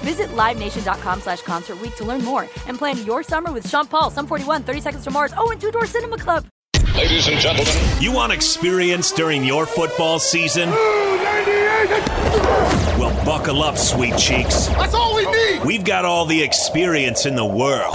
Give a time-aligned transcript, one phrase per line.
[0.00, 4.10] Visit LiveNation.com slash Concert Week to learn more and plan your summer with Sean Paul,
[4.10, 6.46] Sum 41, 30 Seconds to Mars, oh, and Two Door Cinema Club.
[6.96, 7.72] Ladies and gentlemen.
[8.00, 10.70] You want experience during your football season?
[12.98, 14.66] Well, buckle up, sweet cheeks.
[14.68, 15.64] That's all we need.
[15.64, 17.94] We've got all the experience in the world.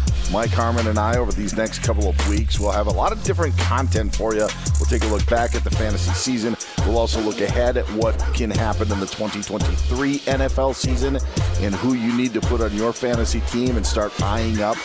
[0.31, 3.23] Mike Harmon and I, over these next couple of weeks, We'll have a lot of
[3.23, 4.47] different content for you.
[4.79, 6.55] We'll take a look back at the fantasy season.
[6.85, 11.17] We'll also look ahead at what can happen in the 2023 NFL season
[11.59, 14.77] and who you need to put on your fantasy team and start eyeing up.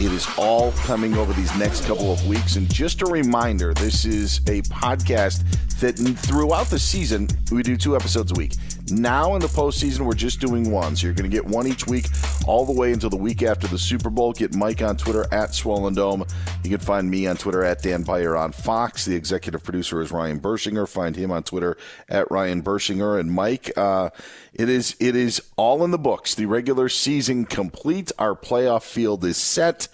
[0.00, 2.56] It is all coming over these next couple of weeks.
[2.56, 5.44] And just a reminder this is a podcast
[5.80, 8.52] that throughout the season, we do two episodes a week.
[8.90, 10.94] Now in the postseason, we're just doing one.
[10.94, 12.06] So you're going to get one each week
[12.46, 14.32] all the way until the week after the Super Bowl.
[14.32, 16.26] Get Mike on Twitter at Swollen Dome.
[16.62, 19.06] You can find me on Twitter at Dan Beyer on Fox.
[19.06, 20.86] The executive producer is Ryan Bershinger.
[20.86, 21.78] Find him on Twitter
[22.10, 23.18] at Ryan Bershinger.
[23.18, 24.10] And Mike, uh,
[24.52, 26.34] it is it is all in the books.
[26.34, 28.12] The regular season complete.
[28.18, 29.88] Our playoff field is set.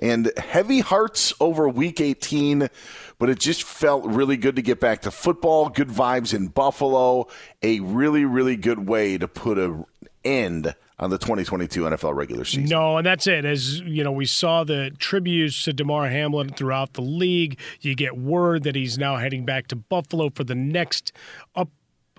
[0.00, 2.68] And heavy hearts over week 18
[3.18, 5.68] but it just felt really good to get back to football.
[5.68, 7.28] Good vibes in Buffalo.
[7.62, 9.84] A really, really good way to put an
[10.24, 12.64] end on the 2022 NFL regular season.
[12.64, 13.44] No, and that's it.
[13.44, 17.58] As you know, we saw the tributes to Damar Hamlin throughout the league.
[17.80, 21.12] You get word that he's now heading back to Buffalo for the next
[21.54, 21.68] up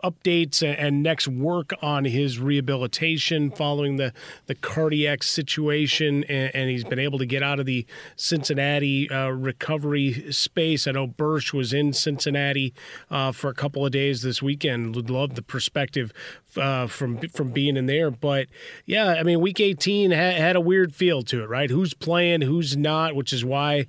[0.09, 4.13] updates and next work on his rehabilitation following the,
[4.45, 7.85] the cardiac situation, and, and he's been able to get out of the
[8.15, 10.87] Cincinnati uh, recovery space.
[10.87, 12.73] I know Bursch was in Cincinnati
[13.09, 14.95] uh, for a couple of days this weekend.
[14.95, 16.13] Would love the perspective
[16.55, 18.47] uh, from from being in there, but
[18.85, 21.69] yeah, I mean, Week 18 ha- had a weird feel to it, right?
[21.69, 23.85] Who's playing, who's not, which is why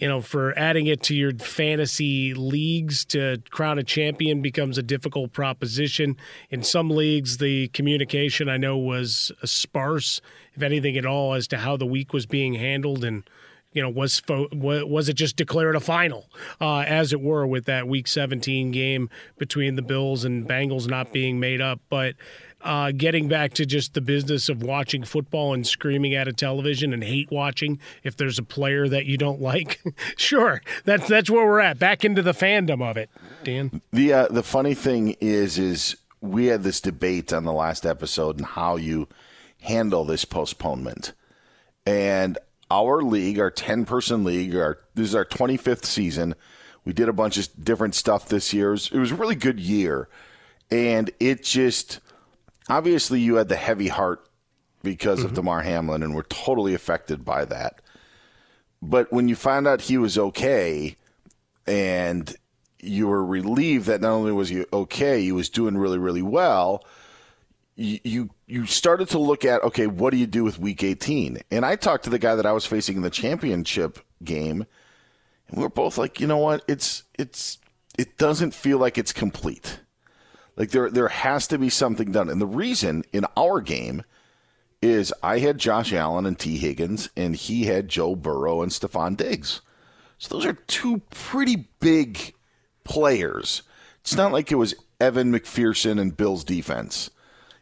[0.00, 4.82] you know, for adding it to your fantasy leagues to crown a champion becomes a
[4.82, 6.16] difficult proposition.
[6.50, 10.20] In some leagues, the communication I know was sparse,
[10.54, 13.28] if anything at all, as to how the week was being handled and.
[13.70, 17.86] You know, was was it just declared a final, uh, as it were, with that
[17.86, 21.78] Week 17 game between the Bills and Bengals not being made up?
[21.90, 22.14] But
[22.60, 26.92] uh, getting back to just the business of watching football and screaming at a television
[26.92, 29.80] and hate watching if there's a player that you don't like.
[30.16, 31.78] sure, that's that's where we're at.
[31.78, 33.10] Back into the fandom of it,
[33.44, 33.80] Dan.
[33.92, 38.38] The uh, the funny thing is, is we had this debate on the last episode
[38.38, 39.08] and how you
[39.62, 41.12] handle this postponement,
[41.86, 42.38] and
[42.70, 46.34] our league, our ten person league, our this is our twenty fifth season.
[46.84, 48.68] We did a bunch of different stuff this year.
[48.68, 50.08] It was, it was a really good year,
[50.70, 52.00] and it just
[52.68, 54.28] obviously you had the heavy heart
[54.82, 55.28] because mm-hmm.
[55.28, 57.80] of Damar Hamlin and were totally affected by that.
[58.80, 60.96] But when you found out he was okay
[61.66, 62.34] and
[62.80, 66.84] you were relieved that not only was he okay, he was doing really, really well.
[67.74, 71.40] You, you you started to look at okay, what do you do with Week 18?
[71.50, 74.64] And I talked to the guy that I was facing in the championship game,
[75.48, 76.62] and we were both like, you know what?
[76.68, 77.58] It's it's
[77.98, 79.80] it doesn't feel like it's complete.
[80.58, 82.28] Like there there has to be something done.
[82.28, 84.02] And the reason in our game
[84.82, 89.16] is I had Josh Allen and Tee Higgins, and he had Joe Burrow and Stefon
[89.16, 89.60] Diggs.
[90.18, 92.34] So those are two pretty big
[92.84, 93.62] players.
[94.00, 97.10] It's not like it was Evan McPherson and Bill's defense,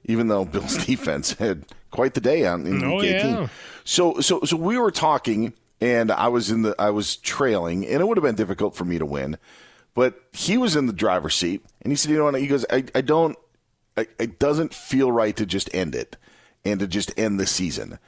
[0.05, 3.35] even though Bill's defense had quite the day on in Oh, week 18.
[3.35, 3.49] yeah.
[3.85, 8.01] So so so we were talking and I was in the I was trailing and
[8.01, 9.37] it would have been difficult for me to win.
[9.97, 12.65] But he was in the driver's seat and he said, you know what, he goes,
[12.71, 13.37] I, I don't
[13.97, 16.17] I, it doesn't feel right to just end it
[16.65, 17.99] and to just end the season.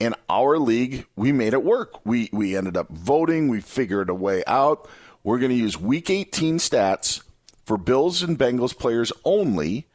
[0.00, 2.04] In our league, we made it work.
[2.04, 3.48] We we ended up voting.
[3.48, 4.88] We figured a way out.
[5.22, 7.22] We're going to use Week 18 stats
[7.64, 9.86] for Bills and Bengals players only,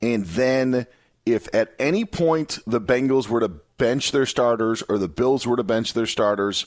[0.00, 0.86] and then
[1.26, 5.56] if at any point the Bengals were to bench their starters or the Bills were
[5.56, 6.66] to bench their starters,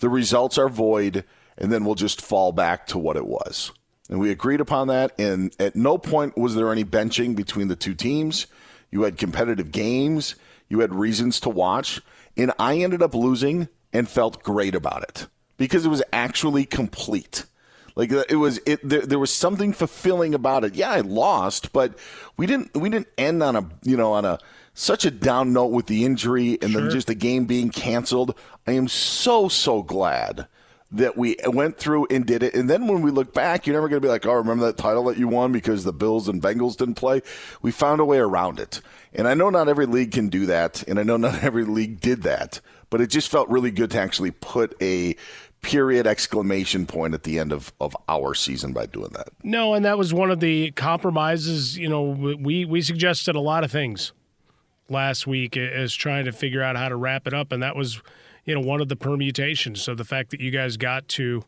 [0.00, 1.24] the results are void,
[1.60, 3.72] and then we'll just fall back to what it was.
[4.08, 5.12] And we agreed upon that.
[5.18, 8.46] And at no point was there any benching between the two teams.
[8.90, 10.34] You had competitive games,
[10.68, 12.00] you had reasons to watch.
[12.36, 15.26] And I ended up losing and felt great about it
[15.58, 17.44] because it was actually complete.
[17.94, 20.74] Like it was, it there, there was something fulfilling about it.
[20.74, 21.98] Yeah, I lost, but
[22.36, 24.38] we didn't we didn't end on a you know on a
[24.74, 28.36] such a down note with the injury and then just the game being canceled.
[28.66, 30.46] I am so so glad
[30.92, 32.54] that we went through and did it.
[32.54, 34.76] And then when we look back, you're never going to be like, oh, remember that
[34.76, 37.22] title that you won because the Bills and Bengals didn't play?
[37.62, 38.80] We found a way around it.
[39.12, 40.82] And I know not every league can do that.
[40.88, 42.60] And I know not every league did that.
[42.90, 45.14] But it just felt really good to actually put a
[45.62, 49.28] period exclamation point at the end of, of our season by doing that.
[49.42, 51.78] No, and that was one of the compromises.
[51.78, 54.12] You know, we we suggested a lot of things
[54.88, 58.02] last week as trying to figure out how to wrap it up, and that was,
[58.44, 59.82] you know, one of the permutations.
[59.82, 61.44] So the fact that you guys got to,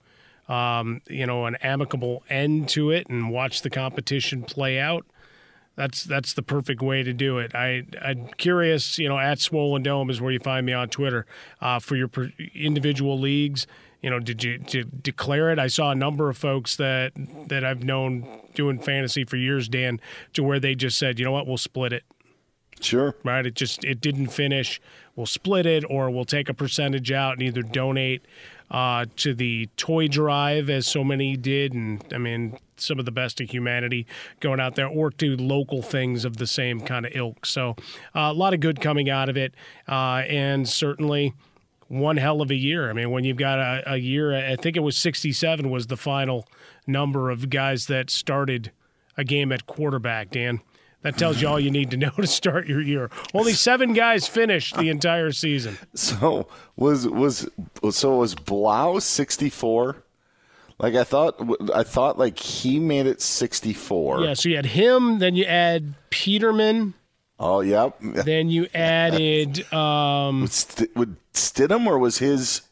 [0.48, 5.06] um, you know, an amicable end to it and watch the competition play out.
[5.74, 7.54] That's that's the perfect way to do it.
[7.54, 8.98] I I'm curious.
[8.98, 11.24] You know, at Swollen Dome is where you find me on Twitter
[11.62, 13.66] uh, for your per- individual leagues.
[14.02, 15.58] You know, did you did declare it?
[15.58, 17.12] I saw a number of folks that
[17.48, 19.98] that I've known doing fantasy for years, Dan,
[20.34, 22.04] to where they just said, you know what, we'll split it.
[22.80, 23.14] Sure.
[23.24, 23.46] Right.
[23.46, 24.80] It just it didn't finish.
[25.16, 28.22] We'll split it, or we'll take a percentage out and either donate
[28.70, 33.12] uh, to the toy drive, as so many did, and I mean some of the
[33.12, 34.06] best of humanity
[34.40, 37.44] going out there, or to local things of the same kind of ilk.
[37.44, 37.76] So
[38.14, 39.54] uh, a lot of good coming out of it,
[39.86, 41.34] uh, and certainly
[41.88, 42.88] one hell of a year.
[42.88, 45.96] I mean, when you've got a, a year, I think it was 67 was the
[45.98, 46.48] final
[46.86, 48.72] number of guys that started
[49.18, 50.30] a game at quarterback.
[50.30, 50.60] Dan.
[51.02, 53.10] That tells you all you need to know to start your year.
[53.34, 55.78] Only seven guys finished the entire season.
[55.94, 56.46] So
[56.76, 57.48] was was
[57.90, 60.04] so was Blough sixty four?
[60.78, 61.36] Like I thought,
[61.74, 64.22] I thought like he made it sixty four.
[64.24, 66.94] Yeah, so you had him, then you add Peterman,
[67.38, 67.96] Oh, yep.
[68.00, 72.62] then you added um, Would, St- would Stidham or was his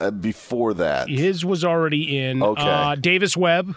[0.00, 1.08] uh, before that?
[1.08, 2.42] his was already in.
[2.42, 2.62] Okay.
[2.62, 3.74] Uh, Davis Webb,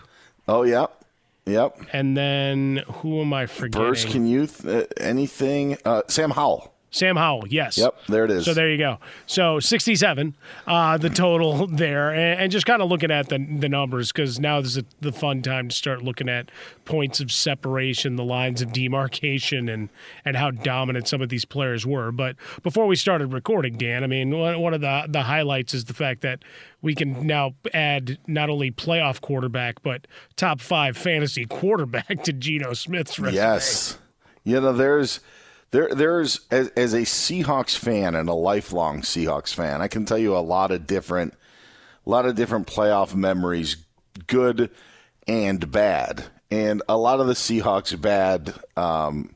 [0.48, 1.05] Oh, yep,
[1.46, 1.78] yep.
[1.94, 3.88] and then who am I forgetting?
[3.88, 5.78] Bursch, can you th- anything?
[5.86, 6.75] Uh, Sam Howell.
[6.96, 7.78] Sam Howell, yes.
[7.78, 8.46] Yep, there it is.
[8.46, 9.00] So there you go.
[9.26, 10.34] So 67,
[10.66, 14.40] uh, the total there, and, and just kind of looking at the the numbers because
[14.40, 16.50] now is the, the fun time to start looking at
[16.86, 19.90] points of separation, the lines of demarcation, and
[20.24, 22.14] and how dominant some of these players were.
[22.14, 25.86] But before we started recording, Dan, I mean, one one of the the highlights is
[25.86, 26.44] the fact that
[26.82, 32.72] we can now add not only playoff quarterback but top five fantasy quarterback to Geno
[32.72, 33.36] Smith's resume.
[33.36, 33.98] Yes.
[34.46, 35.20] You know, there's
[35.76, 40.18] there there's as, as a Seahawks fan and a lifelong Seahawks fan, I can tell
[40.18, 41.34] you a lot of different
[42.06, 43.76] a lot of different playoff memories,
[44.28, 44.72] good
[45.28, 46.26] and bad.
[46.50, 49.36] And a lot of the Seahawks bad um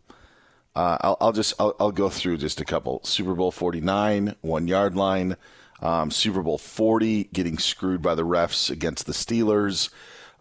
[0.75, 3.01] uh, I'll, I'll just I'll, I'll go through just a couple.
[3.03, 5.36] Super Bowl 49, one yard line.
[5.81, 9.89] Um, Super Bowl 40, getting screwed by the refs against the Steelers.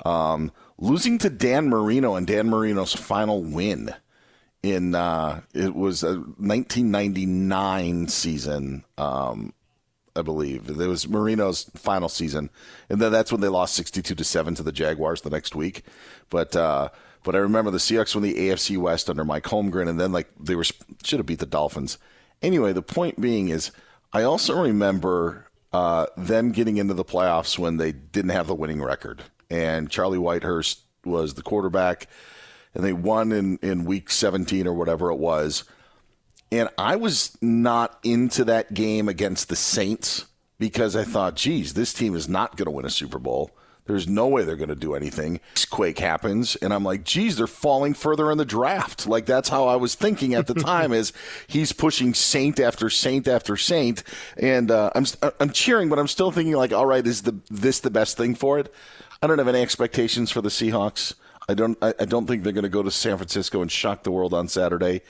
[0.05, 3.95] Um, losing to Dan Marino and Dan Marino's final win
[4.63, 8.85] in uh, it was a 1999 season.
[8.97, 9.53] Um,
[10.17, 12.51] I believe it was Marino's final season,
[12.89, 15.85] and then that's when they lost 62 to seven to the Jaguars the next week.
[16.29, 16.89] But uh,
[17.23, 20.29] but I remember the Seahawks won the AFC West under Mike Holmgren, and then like
[20.41, 21.99] they were should have beat the Dolphins.
[22.43, 23.71] Anyway, the point being is,
[24.13, 28.83] I also remember uh, them getting into the playoffs when they didn't have the winning
[28.83, 32.09] record, and Charlie Whitehurst was the quarterback,
[32.79, 35.65] and they won in in week 17 or whatever it was.
[36.51, 40.25] And I was not into that game against the Saints
[40.59, 43.51] because I thought, geez, this team is not going to win a Super Bowl.
[43.85, 45.41] There's no way they're going to do anything.
[45.71, 49.07] Quake happens, and I'm like, geez, they're falling further in the draft.
[49.07, 50.93] Like that's how I was thinking at the time.
[50.93, 51.13] is
[51.47, 54.05] he's pushing saint after saint after saint,
[54.37, 55.07] and uh, I'm
[55.41, 58.35] I'm cheering, but I'm still thinking like, all right, is the this the best thing
[58.35, 58.73] for it?
[59.23, 61.15] I don't have any expectations for the Seahawks.
[61.49, 64.03] I don't I, I don't think they're going to go to San Francisco and shock
[64.03, 65.03] the world on Saturday,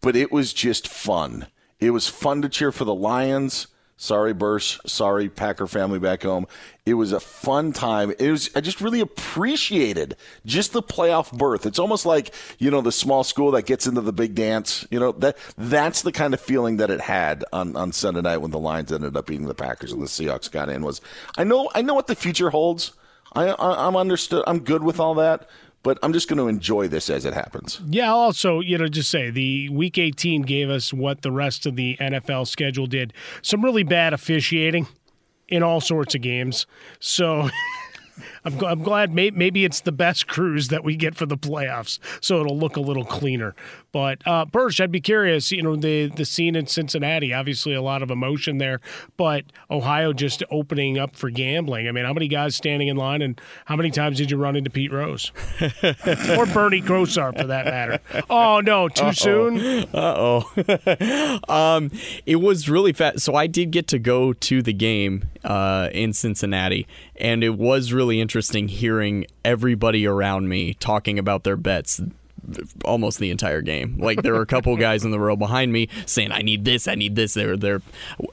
[0.00, 1.46] but it was just fun.
[1.80, 3.66] It was fun to cheer for the Lions.
[3.96, 4.80] Sorry, Bursch.
[4.84, 6.46] Sorry, Packer family back home.
[6.84, 8.12] It was a fun time.
[8.18, 8.50] It was.
[8.56, 11.66] I just really appreciated just the playoff berth.
[11.66, 14.84] It's almost like you know the small school that gets into the big dance.
[14.90, 18.38] You know that that's the kind of feeling that it had on, on Sunday night
[18.38, 20.82] when the Lions ended up beating the Packers and the Seahawks got in.
[20.82, 21.00] Was
[21.36, 22.92] I know I know what the future holds.
[23.34, 24.42] I, I I'm understood.
[24.48, 25.48] I'm good with all that
[25.82, 27.80] but I'm just going to enjoy this as it happens.
[27.88, 31.66] Yeah, I'll also, you know, just say the week 18 gave us what the rest
[31.66, 33.12] of the NFL schedule did.
[33.42, 34.86] Some really bad officiating
[35.48, 36.66] in all sorts of games.
[37.00, 37.48] So
[38.44, 41.98] I'm, I'm glad may, maybe it's the best crews that we get for the playoffs,
[42.20, 43.54] so it'll look a little cleaner.
[43.92, 45.52] But uh, Bursch, I'd be curious.
[45.52, 48.80] You know, the the scene in Cincinnati, obviously a lot of emotion there,
[49.16, 51.86] but Ohio just opening up for gambling.
[51.86, 54.56] I mean, how many guys standing in line, and how many times did you run
[54.56, 55.30] into Pete Rose
[55.60, 58.00] or Bernie Kosar for that matter?
[58.30, 59.12] Oh no, too Uh-oh.
[59.12, 59.84] soon.
[59.92, 61.38] Uh oh.
[61.48, 61.90] um,
[62.26, 63.20] it was really fast.
[63.20, 67.92] So I did get to go to the game uh, in Cincinnati, and it was
[67.92, 72.00] really interesting hearing everybody around me talking about their bets
[72.84, 73.96] almost the entire game.
[73.98, 76.88] Like there were a couple guys in the row behind me saying, "I need this,
[76.88, 77.82] I need this." They were there.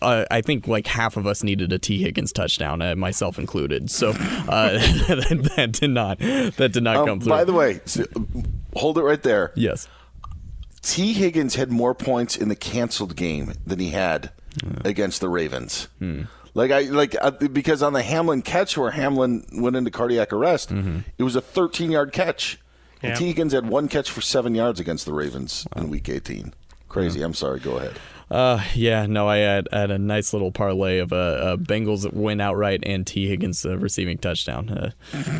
[0.01, 3.91] Uh, I think like half of us needed a Tee Higgins touchdown, uh, myself included.
[3.91, 7.29] So uh, that, that, did not that did not um, come through.
[7.29, 7.81] By the way,
[8.75, 9.51] hold it right there.
[9.55, 9.87] Yes.
[10.81, 14.31] Tee Higgins had more points in the canceled game than he had
[14.85, 15.89] against the Ravens.
[15.99, 16.23] Hmm.
[16.59, 20.69] Like I like uh, because on the Hamlin catch where Hamlin went into cardiac arrest,
[20.69, 20.99] mm-hmm.
[21.17, 22.59] it was a 13 yard catch.
[23.01, 25.83] And Tee Higgins had one catch for seven yards against the Ravens wow.
[25.83, 26.53] in Week 18.
[26.89, 27.19] Crazy.
[27.19, 27.27] Yeah.
[27.27, 27.61] I'm sorry.
[27.61, 27.93] Go ahead.
[28.29, 32.11] Uh, yeah, no, I had, had a nice little parlay of a, uh, uh, Bengals
[32.13, 34.69] win outright and Tee Higgins uh, receiving touchdown.
[34.69, 34.91] Uh,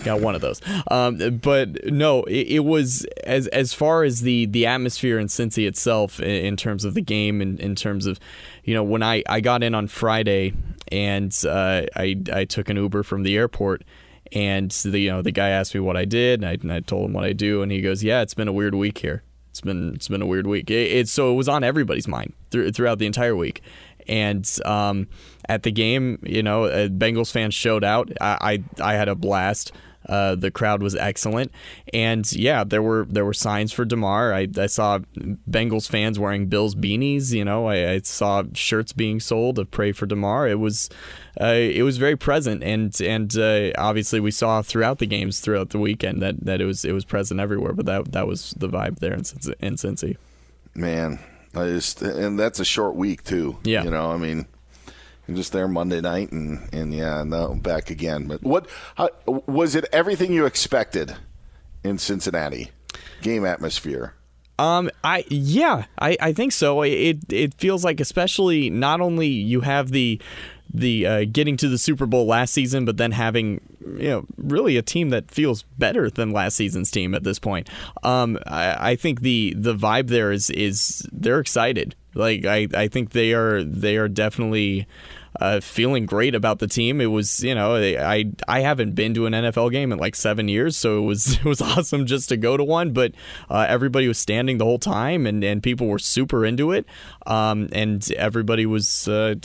[0.04, 0.62] got one of those.
[0.90, 5.68] Um, but no, it, it, was as as far as the the atmosphere in Cincy
[5.68, 8.20] itself, in, in terms of the game, and in, in terms of,
[8.64, 10.54] you know, when I, I got in on Friday
[10.92, 13.84] and uh, I I took an Uber from the airport.
[14.32, 16.82] And the you know the guy asked me what I did, and I, and I
[16.82, 19.24] told him what I do, and he goes, "Yeah, it's been a weird week here."
[19.50, 20.70] It's been it's been a weird week.
[20.70, 23.64] It, it's so it was on everybody's mind th- throughout the entire week,
[24.08, 25.08] and um,
[25.48, 28.12] at the game, you know, uh, Bengals fans showed out.
[28.22, 29.72] I I, I had a blast.
[30.10, 31.52] Uh, the crowd was excellent,
[31.94, 34.34] and yeah, there were there were signs for Damar.
[34.34, 35.00] I, I saw
[35.50, 37.32] Bengals fans wearing Bills beanies.
[37.32, 40.90] You know, I, I saw shirts being sold of "Pray for Damar." It was
[41.40, 45.70] uh, it was very present, and and uh, obviously we saw throughout the games throughout
[45.70, 47.74] the weekend that, that it was it was present everywhere.
[47.74, 49.22] But that that was the vibe there in,
[49.60, 50.18] in Cincy.
[50.74, 51.20] Man,
[51.54, 53.58] I just and that's a short week too.
[53.64, 54.48] Yeah, you know, I mean
[55.36, 58.28] just there Monday night, and and yeah, no, back again.
[58.28, 59.86] But what how, was it?
[59.92, 61.16] Everything you expected
[61.84, 62.72] in Cincinnati,
[63.22, 64.14] game atmosphere.
[64.60, 66.82] Um, I yeah, I, I think so.
[66.82, 70.22] It it feels like especially not only you have the
[70.74, 74.78] the uh, getting to the Super Bowl last season, but then having you know really
[74.78, 77.70] a team that feels better than last season's team at this point.
[78.04, 81.96] Um, I, I think the the vibe there is is they're excited.
[82.14, 84.88] Like I, I think they are they are definitely
[85.40, 87.00] uh, feeling great about the team.
[87.00, 90.48] It was, you know, I I haven't been to an NFL game in like seven
[90.48, 92.92] years, so it was it was awesome just to go to one.
[92.92, 93.14] But
[93.50, 96.86] uh, everybody was standing the whole time, and, and people were super into it,
[97.26, 99.36] um, and everybody was uh,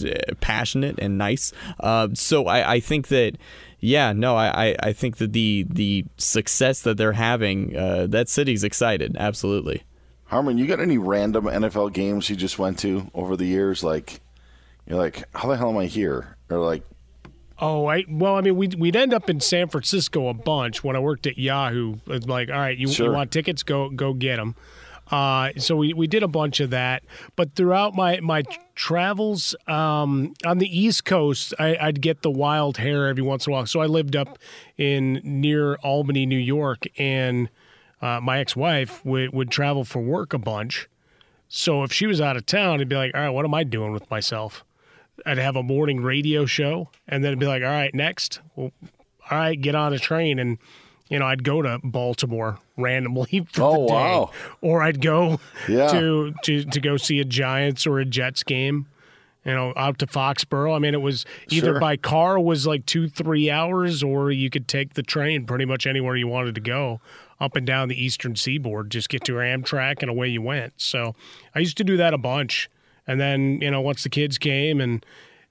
[0.40, 1.52] passionate and nice.
[1.80, 3.36] Uh, so I, I think that.
[3.80, 8.64] Yeah, no, I, I think that the the success that they're having, uh, that city's
[8.64, 9.14] excited.
[9.18, 9.82] Absolutely.
[10.24, 13.84] Harmon, you got any random NFL games you just went to over the years?
[13.84, 14.20] Like,
[14.86, 16.36] you're like, how the hell am I here?
[16.50, 16.82] Or like,
[17.60, 20.96] Oh, I well, I mean, we'd, we'd end up in San Francisco a bunch when
[20.96, 21.96] I worked at Yahoo.
[22.08, 23.06] It's like, all right, you, sure.
[23.06, 23.62] you want tickets?
[23.62, 24.56] Go go get them.
[25.10, 27.04] Uh, so we, we did a bunch of that.
[27.36, 28.42] But throughout my my
[28.74, 33.52] travels um, on the East Coast, I, would get the wild hair every once in
[33.52, 33.66] a while.
[33.66, 34.38] So I lived up
[34.76, 37.48] in near Albany, New York, and
[38.02, 40.88] uh, my ex wife would would travel for work a bunch.
[41.48, 43.62] So if she was out of town, it'd be like, all right, what am I
[43.62, 44.64] doing with myself?
[45.26, 48.72] I'd have a morning radio show, and then it'd be like, all right, next, well,
[49.30, 50.58] all right, get on a train and
[51.10, 54.30] you know, I'd go to Baltimore randomly for Oh, the day, wow.
[54.62, 55.88] or I'd go Yeah.
[55.88, 58.86] to, to to go see a Giants or a Jets game.
[59.44, 60.74] You know, out to Foxborough.
[60.74, 61.78] I mean, it was either Sure.
[61.80, 65.86] by car was like two three hours, or you could take the train pretty much
[65.86, 67.02] anywhere you wanted to go
[67.38, 68.88] up and down the Eastern Seaboard.
[68.90, 70.72] Just get to Amtrak and away you went.
[70.78, 71.14] So
[71.54, 72.70] I used to do that a bunch,
[73.06, 75.04] and then you know once the kids came and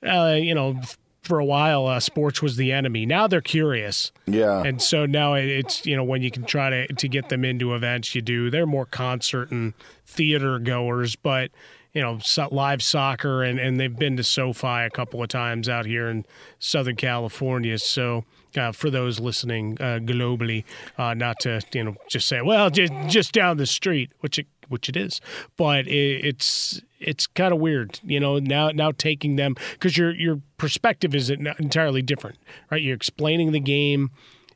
[0.06, 0.80] uh, you know.
[1.22, 3.06] For a while, uh, sports was the enemy.
[3.06, 4.12] Now they're curious.
[4.26, 4.62] Yeah.
[4.62, 7.74] And so now it's you know when you can try to to get them into
[7.74, 8.50] events, you do.
[8.50, 9.74] They're more concert and
[10.06, 11.52] theater goers, but
[11.94, 15.70] you know so, live soccer and and they've been to SoFi a couple of times
[15.70, 16.26] out here in
[16.60, 17.80] Southern California.
[17.80, 18.26] So.
[18.56, 20.64] Uh, for those listening uh, globally,
[20.98, 24.48] uh, not to you know just say, well, just just down the street, which it
[24.68, 25.22] which it is,
[25.58, 28.40] but it, it's it's kind of weird, you know.
[28.40, 32.38] Now now taking them because your your perspective is entirely different,
[32.72, 32.82] right?
[32.82, 34.12] You're explaining the game,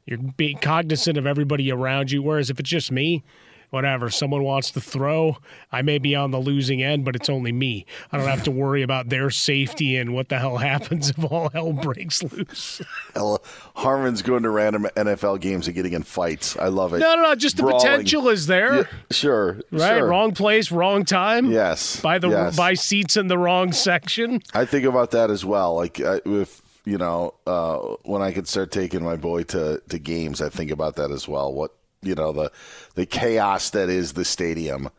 [0.05, 2.21] you're being cognizant of everybody around you.
[2.21, 3.23] Whereas if it's just me,
[3.69, 5.37] whatever, someone wants to throw,
[5.71, 7.85] I may be on the losing end, but it's only me.
[8.11, 11.49] I don't have to worry about their safety and what the hell happens if all
[11.49, 12.81] hell breaks loose.
[13.13, 13.43] Hell,
[13.75, 16.55] Harmon's going to random NFL games and getting in fights.
[16.57, 16.99] I love it.
[16.99, 17.35] No, no, no.
[17.35, 17.81] Just the Brawling.
[17.81, 18.75] potential is there.
[18.75, 19.61] Yeah, sure.
[19.71, 20.07] Right, sure.
[20.07, 21.51] wrong place, wrong time.
[21.51, 21.99] Yes.
[21.99, 22.55] By the yes.
[22.55, 24.41] buy seats in the wrong section.
[24.53, 25.75] I think about that as well.
[25.75, 29.99] Like I, if you know, uh, when I could start taking my boy to, to
[29.99, 31.53] games, I think about that as well.
[31.53, 32.51] What you know, the
[32.95, 34.89] the chaos that is the stadium,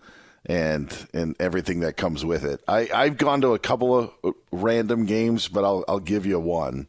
[0.47, 2.61] and and everything that comes with it.
[2.69, 6.38] I I've gone to a couple of uh, random games, but I'll I'll give you
[6.40, 6.87] one.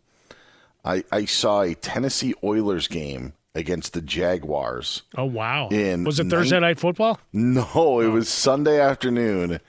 [0.86, 5.02] I I saw a Tennessee Oilers game against the Jaguars.
[5.18, 5.68] Oh wow!
[5.70, 7.20] In Was it Thursday nine- night football?
[7.34, 9.60] No, it was Sunday afternoon,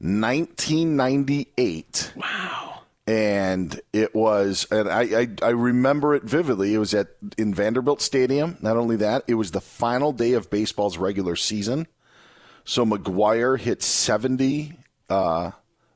[0.00, 2.12] 1998.
[2.16, 2.77] Wow.
[3.08, 6.74] And it was, and I, I, I remember it vividly.
[6.74, 8.58] It was at in Vanderbilt Stadium.
[8.60, 11.86] Not only that, it was the final day of baseball's regular season.
[12.66, 14.74] So McGwire hit 70
[15.08, 15.52] uh,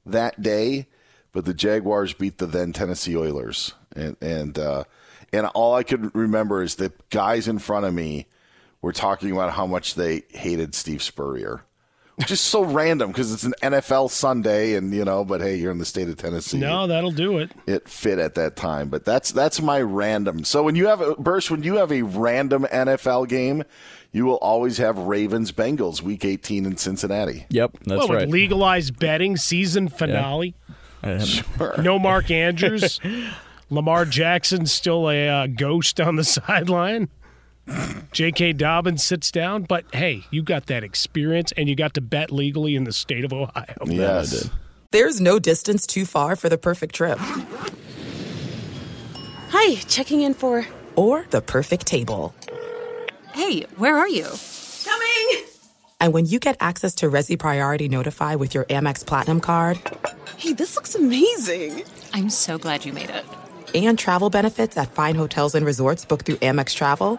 [0.06, 0.86] that day,
[1.32, 3.74] but the Jaguars beat the then Tennessee Oilers.
[3.94, 4.84] And and uh,
[5.34, 8.26] and all I could remember is the guys in front of me
[8.80, 11.62] were talking about how much they hated Steve Spurrier.
[12.16, 15.72] Which is so random because it's an NFL Sunday, and you know, but hey, you're
[15.72, 17.50] in the state of Tennessee No, that'll do it.
[17.66, 18.90] it fit at that time.
[18.90, 20.44] But that's that's my random.
[20.44, 23.64] So when you have a Bursch, when you have a random NFL game,
[24.12, 27.46] you will always have Ravens Bengals week 18 in Cincinnati.
[27.48, 28.28] Yep, that's Well, with right.
[28.28, 30.54] legalized betting season finale.
[31.24, 31.74] Sure.
[31.78, 33.00] No Mark Andrews.
[33.70, 37.08] Lamar Jackson still a uh, ghost on the sideline.
[38.12, 38.54] J.K.
[38.54, 42.74] Dobbins sits down, but hey, you got that experience and you got to bet legally
[42.76, 43.76] in the state of Ohio.
[43.86, 44.50] Yes.
[44.90, 47.18] There's no distance too far for the perfect trip
[49.50, 50.66] Hi, checking in for.
[50.96, 52.34] or the perfect table.
[53.32, 54.26] Hey, where are you?
[54.84, 55.44] Coming!
[56.00, 59.78] And when you get access to Resy Priority Notify with your Amex Platinum card
[60.36, 61.84] Hey, this looks amazing.
[62.12, 63.24] I'm so glad you made it.
[63.74, 67.18] and travel benefits at fine hotels and resorts booked through Amex Travel,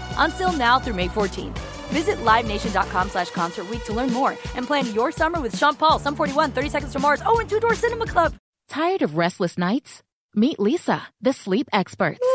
[0.17, 1.59] Until now through May 14th.
[1.91, 5.99] Visit LiveNation.com slash Concert Week to learn more and plan your summer with Sean Paul,
[5.99, 8.33] Sum 41, 30 Seconds to Mars, oh, and Two Door Cinema Club.
[8.69, 10.01] Tired of restless nights?
[10.33, 12.19] Meet Leesa, the sleep experts.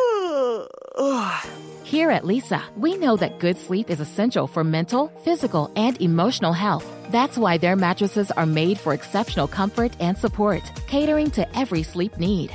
[1.84, 6.52] Here at Leesa, we know that good sleep is essential for mental, physical, and emotional
[6.52, 6.84] health.
[7.10, 12.18] That's why their mattresses are made for exceptional comfort and support, catering to every sleep
[12.18, 12.54] need.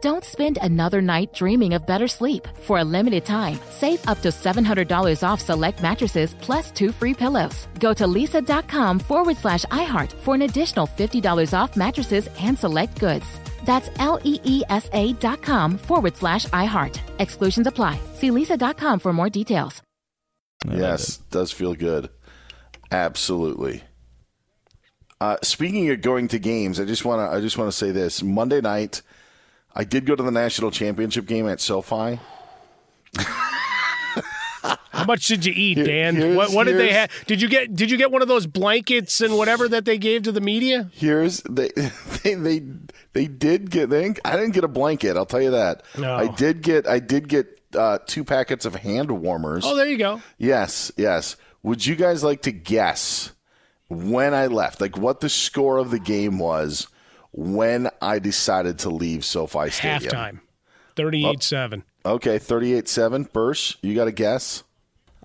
[0.00, 2.46] Don't spend another night dreaming of better sleep.
[2.62, 7.66] For a limited time, save up to $700 off select mattresses plus two free pillows.
[7.80, 13.26] Go to leesa.com forward slash iHeart for an additional $50 off mattresses and select goods.
[13.64, 16.98] That's L E E S A dot com forward slash iHeart.
[17.18, 18.00] Exclusions apply.
[18.14, 19.82] See leesa.com for more details.
[20.66, 22.08] Yes, does feel good.
[22.90, 23.82] Absolutely.
[25.20, 27.90] Uh, speaking of going to games, I just want to I just want to say
[27.90, 28.22] this.
[28.22, 29.02] Monday night,
[29.78, 32.18] I did go to the national championship game at SoFi.
[34.90, 36.16] How much did you eat, Dan?
[36.16, 37.10] here's- what, what did they have?
[37.26, 40.24] Did you get Did you get one of those blankets and whatever that they gave
[40.24, 40.90] to the media?
[40.92, 41.68] Here's they
[42.24, 42.62] they they,
[43.12, 45.16] they did get they didn't, I didn't get a blanket.
[45.16, 45.84] I'll tell you that.
[45.96, 46.14] No.
[46.16, 49.64] I did get I did get uh, two packets of hand warmers.
[49.64, 50.20] Oh, there you go.
[50.36, 51.36] Yes, yes.
[51.62, 53.32] Would you guys like to guess
[53.88, 54.80] when I left?
[54.80, 56.88] Like what the score of the game was
[57.32, 60.12] when I decided to leave SoFi Stadium?
[60.12, 60.40] Halftime,
[60.96, 61.84] thirty-eight seven.
[62.04, 63.32] Oh, okay, 38-7.
[63.32, 64.62] Bursch, you got a guess?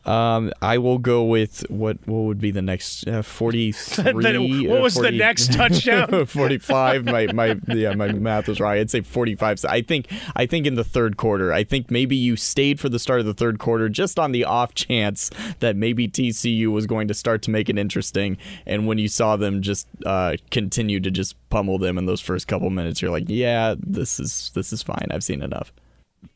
[0.06, 4.68] Um, I will go with what what would be the next uh, forty three.
[4.68, 6.26] What was the next touchdown?
[6.28, 7.06] forty five.
[7.06, 8.80] My my yeah, my math was right.
[8.80, 9.64] I'd say forty five.
[9.66, 11.54] I think I think in the third quarter.
[11.54, 14.44] I think maybe you stayed for the start of the third quarter just on the
[14.44, 18.38] off chance that maybe TCU was going to start to make it interesting.
[18.66, 22.48] And when you saw them just uh, continue to just pummel them in those first
[22.48, 25.08] couple minutes, you're like, yeah, this is this is fine.
[25.12, 25.72] I've seen enough.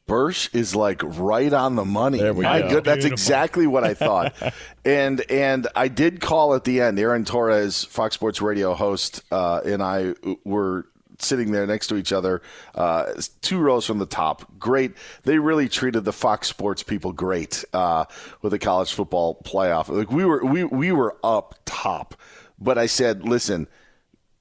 [0.07, 2.17] Bursch is like right on the money.
[2.19, 2.69] There we My go.
[2.69, 3.13] good, that's Beautiful.
[3.13, 4.33] exactly what I thought.
[4.85, 6.97] and and I did call at the end.
[6.97, 10.87] Aaron Torres, Fox Sports Radio host, uh, and I were
[11.19, 12.43] sitting there next to each other,
[12.75, 14.45] uh, two rows from the top.
[14.59, 14.93] Great.
[15.23, 18.05] They really treated the Fox Sports people great uh,
[18.41, 19.89] with the college football playoff.
[19.89, 22.15] Like we were we we were up top,
[22.59, 23.67] but I said, listen.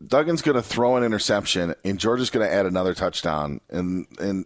[0.06, 4.44] Duggan's going to throw an interception, and Georgia's going to add another touchdown, and and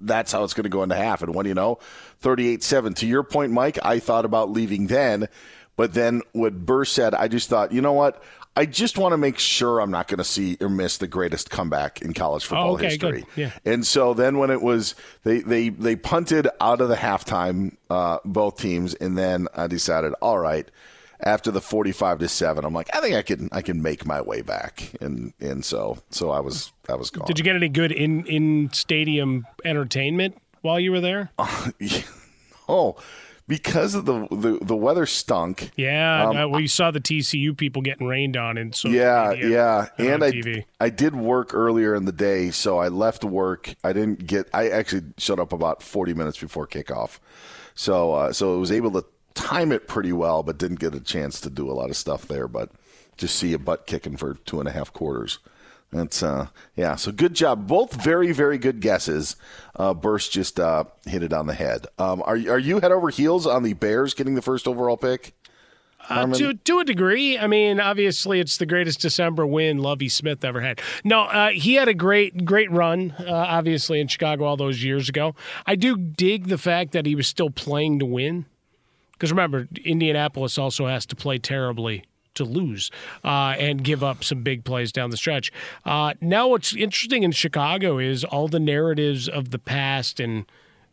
[0.00, 1.22] that's how it's going to go into half.
[1.22, 1.78] And what do you know?
[2.20, 2.94] 38 7.
[2.94, 5.28] To your point, Mike, I thought about leaving then,
[5.76, 8.22] but then what Burr said, I just thought, you know what?
[8.56, 11.48] I just want to make sure I'm not going to see or miss the greatest
[11.48, 13.24] comeback in college football Oh, okay, history.
[13.36, 13.52] Yeah.
[13.64, 18.18] And so then when it was, they, they, they punted out of the halftime, uh,
[18.24, 20.68] both teams, and then I decided, all right,
[21.20, 24.20] after the 45 to 7 i'm like i think i can i can make my
[24.20, 24.92] way back.
[25.00, 27.26] And and so so i was i was gone.
[27.26, 31.30] Did you get any good in in stadium entertainment while you were there?
[32.68, 32.96] oh
[33.48, 35.70] because of the the, the weather stunk.
[35.74, 39.88] Yeah, Um, uh, we saw the TCU people getting rained on and so yeah yeah.
[39.96, 40.64] and and i TV.
[40.78, 43.74] i did work earlier in the day so i left work.
[43.82, 47.18] I didn't get i actually showed up about 40 minutes before kickoff.
[47.74, 49.04] So uh, so i was able to
[49.38, 52.26] time it pretty well but didn't get a chance to do a lot of stuff
[52.26, 52.70] there but
[53.16, 55.38] just see a butt kicking for two and a half quarters
[55.90, 57.66] That's uh yeah, so good job.
[57.66, 59.36] Both very very good guesses.
[59.74, 61.86] Uh Bursch just uh hit it on the head.
[61.98, 65.32] Um are are you head over heels on the Bears getting the first overall pick?
[66.10, 70.42] Uh, to to a degree, I mean, obviously, it's the greatest December win Lovie Smith
[70.44, 70.80] ever had.
[71.04, 75.08] No, uh, he had a great great run, uh, obviously in Chicago all those years
[75.08, 75.34] ago.
[75.66, 78.46] I do dig the fact that he was still playing to win,
[79.18, 82.04] because remember, Indianapolis also has to play terribly
[82.34, 82.90] to lose
[83.24, 85.50] uh, and give up some big plays down the stretch.
[85.84, 90.46] Uh, now, what's interesting in Chicago is all the narratives of the past and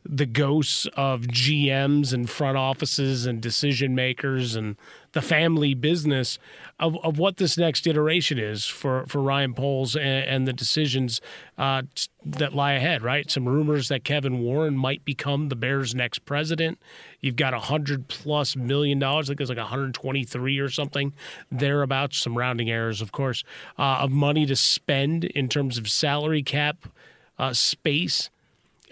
[0.07, 4.75] the ghosts of GMs and front offices and decision makers and
[5.13, 6.37] the family business
[6.79, 11.21] of, of what this next iteration is for, for Ryan Poles and, and the decisions
[11.57, 11.83] uh,
[12.23, 13.31] that lie ahead, right?
[13.31, 16.77] Some rumors that Kevin Warren might become the Bears' next president.
[17.19, 21.13] You've got a hundred plus million dollars, I think it's like 123 or something,
[21.51, 23.43] thereabouts, some rounding errors, of course,
[23.79, 26.87] uh, of money to spend in terms of salary cap
[27.39, 28.29] uh, space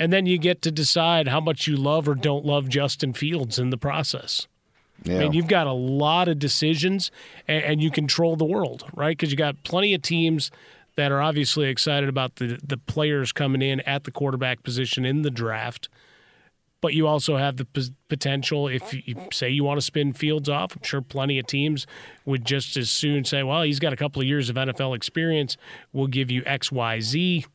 [0.04, 3.58] and then you get to decide how much you love or don't love Justin Fields
[3.58, 4.50] in the process.
[5.04, 5.16] Yeah.
[5.16, 7.10] I mean, you've got a lot of decisions,
[7.48, 9.18] and, and you control the world, right?
[9.18, 10.52] Because you got plenty of teams
[10.98, 15.22] that are obviously excited about the the players coming in at the quarterback position in
[15.22, 15.88] the draft.
[16.82, 20.50] But you also have the p- potential, if you say you want to spin Fields
[20.50, 21.88] off, I'm sure plenty of teams
[22.26, 25.56] would just as soon say, well, he's got a couple of years of NFL experience.
[25.94, 27.46] We'll give you X, Y, Z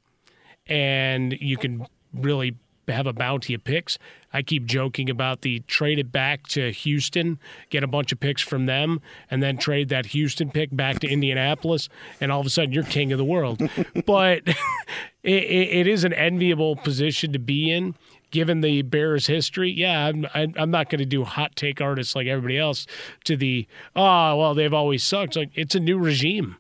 [0.69, 2.57] and you can really
[2.89, 3.99] have a bounty of picks.
[4.33, 7.39] I keep joking about the trade it back to Houston,
[7.71, 11.09] get a bunch of picks from them, and then trade that Houston pick back to
[11.09, 11.89] Indianapolis,
[12.21, 13.61] and all of a sudden you're king of the world.
[14.07, 14.43] but
[15.23, 17.95] it, it is an enviable position to be in
[18.31, 22.27] given the Bears' history, yeah, I'm, I'm not going to do hot take artists like
[22.27, 22.87] everybody else
[23.25, 23.67] to the,
[23.97, 25.29] oh, well, they've always sucked.
[25.29, 26.57] It's like, it's a new regime.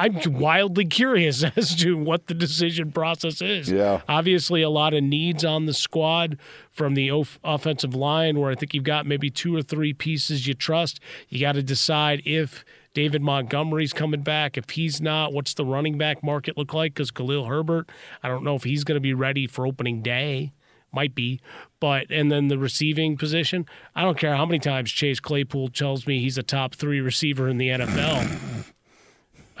[0.00, 3.70] I'm wildly curious as to what the decision process is.
[3.70, 4.00] Yeah.
[4.08, 6.38] Obviously, a lot of needs on the squad
[6.70, 10.46] from the off- offensive line, where I think you've got maybe two or three pieces
[10.46, 11.00] you trust.
[11.28, 14.56] You got to decide if David Montgomery's coming back.
[14.56, 16.94] If he's not, what's the running back market look like?
[16.94, 17.90] Because Khalil Herbert,
[18.22, 20.52] I don't know if he's going to be ready for opening day
[20.92, 21.40] might be,
[21.78, 26.06] but and then the receiving position, I don't care how many times Chase Claypool tells
[26.06, 28.49] me he's a top three receiver in the NFL.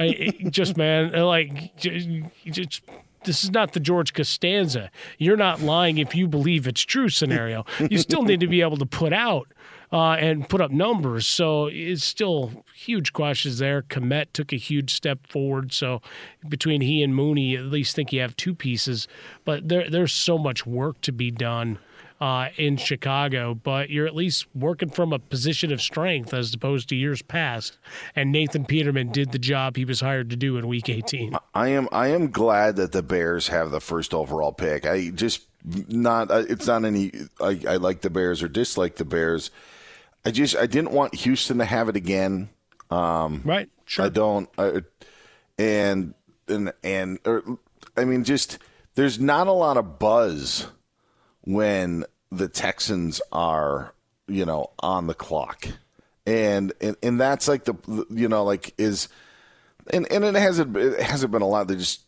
[0.00, 2.82] I just man, like just,
[3.24, 4.90] this is not the George Costanza.
[5.18, 7.66] You're not lying if you believe it's true scenario.
[7.90, 9.52] You still need to be able to put out
[9.92, 11.26] uh, and put up numbers.
[11.26, 13.82] So it's still huge questions there.
[13.82, 15.72] Kmet took a huge step forward.
[15.72, 16.00] So
[16.48, 19.06] between he and Mooney, at least think you have two pieces.
[19.44, 21.78] But there, there's so much work to be done.
[22.20, 26.86] Uh, in Chicago, but you're at least working from a position of strength as opposed
[26.90, 27.78] to years past.
[28.14, 31.34] And Nathan Peterman did the job he was hired to do in Week 18.
[31.54, 34.84] I am I am glad that the Bears have the first overall pick.
[34.84, 39.50] I just not it's not any I, I like the Bears or dislike the Bears.
[40.24, 42.50] I just I didn't want Houston to have it again.
[42.90, 43.68] Um, right.
[43.86, 44.04] Sure.
[44.04, 44.48] I don't.
[44.58, 44.82] I,
[45.58, 46.14] and
[46.48, 47.42] and and or,
[47.96, 48.58] I mean, just
[48.94, 50.66] there's not a lot of buzz
[51.52, 53.94] when the Texans are
[54.26, 55.66] you know on the clock,
[56.26, 59.08] and and and that's like the you know like is.
[59.92, 61.66] And, and it hasn't it hasn't been a lot.
[61.66, 62.02] They just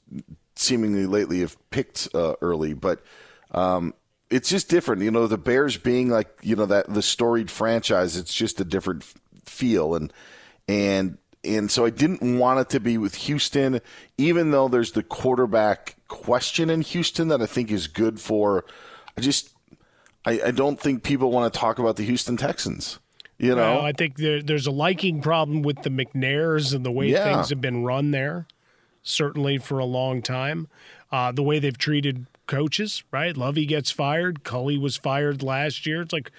[0.55, 3.03] seemingly lately have picked uh, early, but
[3.51, 3.95] um,
[4.31, 5.03] it's just different.
[5.03, 8.65] You know, the Bears being like you know that the storied franchise, it's just a
[8.65, 9.05] different
[9.45, 10.13] feel, and
[10.69, 13.81] and and so I didn't want it to be with Houston,
[14.17, 18.65] even though there's the quarterback question in Houston that I think is good for.
[19.17, 19.51] I just
[20.25, 22.99] I, I don't think people want to talk about the Houston Texans.
[23.39, 26.93] You know, well, I think there, there's a liking problem with the McNairs and the
[26.93, 27.25] way Yeah.
[27.25, 28.47] things have been run there,
[29.03, 30.69] certainly for a long time.
[31.11, 33.37] Uh, the way they've treated coaches, right?
[33.37, 34.45] Lovie gets fired.
[34.45, 36.03] Culley was fired last year.
[36.03, 36.31] It's like,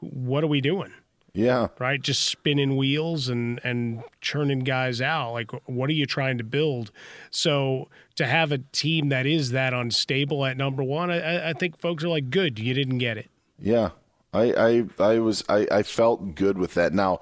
[0.00, 0.92] what are we doing?
[1.32, 1.68] Yeah.
[1.78, 2.00] right?
[2.00, 5.32] Just spinning wheels and and churning guys out.
[5.32, 6.90] Like, what are you trying to build?
[7.30, 11.78] So to have a team that is that unstable at number one, I, I think
[11.78, 13.28] folks are like, good, you didn't get it.
[13.58, 13.90] Yeah,
[14.32, 16.92] I, I, I was, I, I felt good with that.
[16.92, 17.20] Now,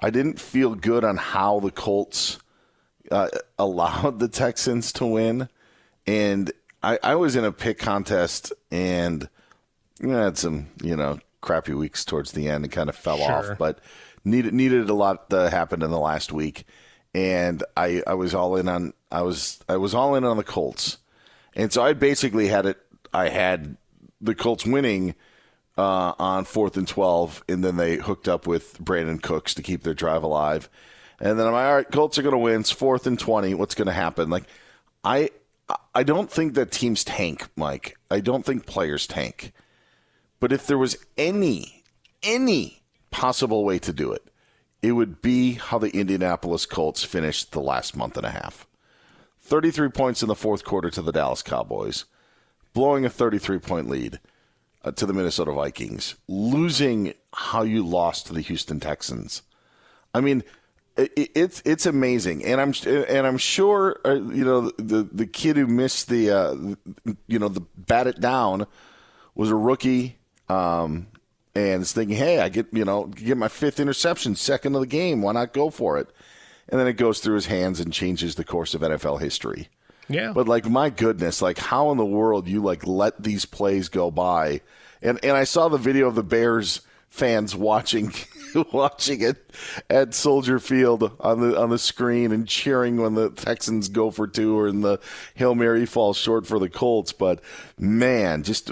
[0.00, 2.38] I didn't feel good on how the Colts
[3.10, 5.48] uh, allowed the Texans to win,
[6.06, 9.28] and I, I was in a pick contest and
[10.00, 13.52] know, had some, you know, crappy weeks towards the end and kind of fell Sure.
[13.52, 13.80] off, but
[14.24, 16.64] needed needed a lot that happened in the last week,
[17.14, 20.44] and I, I was all in on, I was, I was all in on the
[20.44, 20.98] Colts,
[21.54, 22.78] and so I basically had it,
[23.12, 23.76] I had
[24.20, 25.14] the Colts winning
[25.76, 29.84] uh, on fourth and 12, and then they hooked up with Brandin Cooks to keep
[29.84, 30.68] their drive alive.
[31.20, 32.60] And then I'm like, all right, Colts are going to win.
[32.60, 33.54] It's fourth and 20.
[33.54, 34.28] What's going to happen?
[34.30, 34.44] Like,
[35.04, 35.30] I,
[35.94, 37.96] I don't think that teams tank, Mike.
[38.10, 39.52] I don't think players tank.
[40.40, 41.84] But if there was any,
[42.22, 44.28] any possible way to do it,
[44.82, 48.66] it would be how the Indianapolis Colts finished the last month and a half.
[49.40, 52.04] 33 points in the fourth quarter to the Dallas Cowboys,
[52.74, 54.20] blowing a 33 point lead
[54.84, 59.42] uh, to the Minnesota Vikings, losing how you lost to the Houston Texans.
[60.14, 60.44] I mean,
[60.96, 65.56] it, it's it's amazing, and I'm and I'm sure uh, you know the the kid
[65.56, 66.54] who missed the uh,
[67.26, 68.66] you know the bat it down
[69.34, 70.17] was a rookie,
[70.48, 71.06] um,
[71.54, 74.86] and is thinking, hey, I get you know get my fifth interception, second of the
[74.86, 76.08] game, why not go for it?
[76.68, 79.68] And then it goes through his hands and changes the course of NFL history.
[80.08, 80.32] Yeah.
[80.32, 84.10] But like my goodness, like how in the world you like let these plays go
[84.10, 84.60] by?
[85.02, 88.12] And and I saw the video of the Bears fans watching
[88.72, 89.50] watching it
[89.88, 94.26] at Soldier Field on the on the screen and cheering when the Texans go for
[94.26, 94.98] two or in the
[95.34, 97.12] Hail Mary falls short for the Colts.
[97.12, 97.40] But
[97.78, 98.70] man, just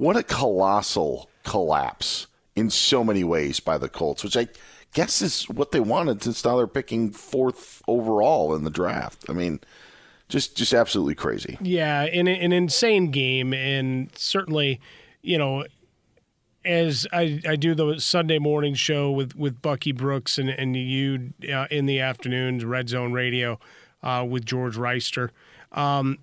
[0.00, 4.48] what, a colossal collapse in so many ways by the Colts, which I
[4.94, 9.26] guess is what they wanted since now they're picking fourth overall in the draft.
[9.28, 9.60] I mean,
[10.28, 11.58] just just absolutely crazy.
[11.60, 14.80] Yeah, in an insane game, and certainly,
[15.20, 15.66] you know,
[16.64, 21.34] as I, I do the Sunday morning show with, with Bucky Brooks and and you
[21.52, 23.60] uh, in the afternoons, Red Zone Radio,
[24.02, 25.28] uh, with George Reister.
[25.72, 26.18] Um,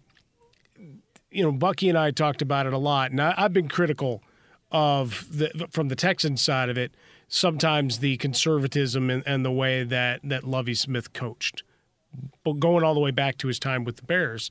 [1.32, 4.22] you know, Bucky and I talked about it a lot, and I, I've been critical
[4.72, 6.92] of the from the Texans side of it.
[7.30, 11.64] Sometimes the conservatism and, and the way that that Lovie Smith coached,
[12.44, 14.50] but going all the way back to his time with the Bears,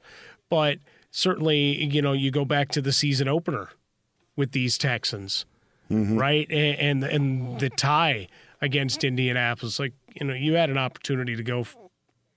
[0.50, 0.78] but
[1.10, 3.70] certainly, you know, you go back to the season opener
[4.36, 5.46] with these Texans,
[5.90, 6.18] Mm-hmm.
[6.18, 8.26] right, and, and and the tie
[8.60, 9.78] against Indianapolis.
[9.78, 11.64] Like, you know, you had an opportunity to go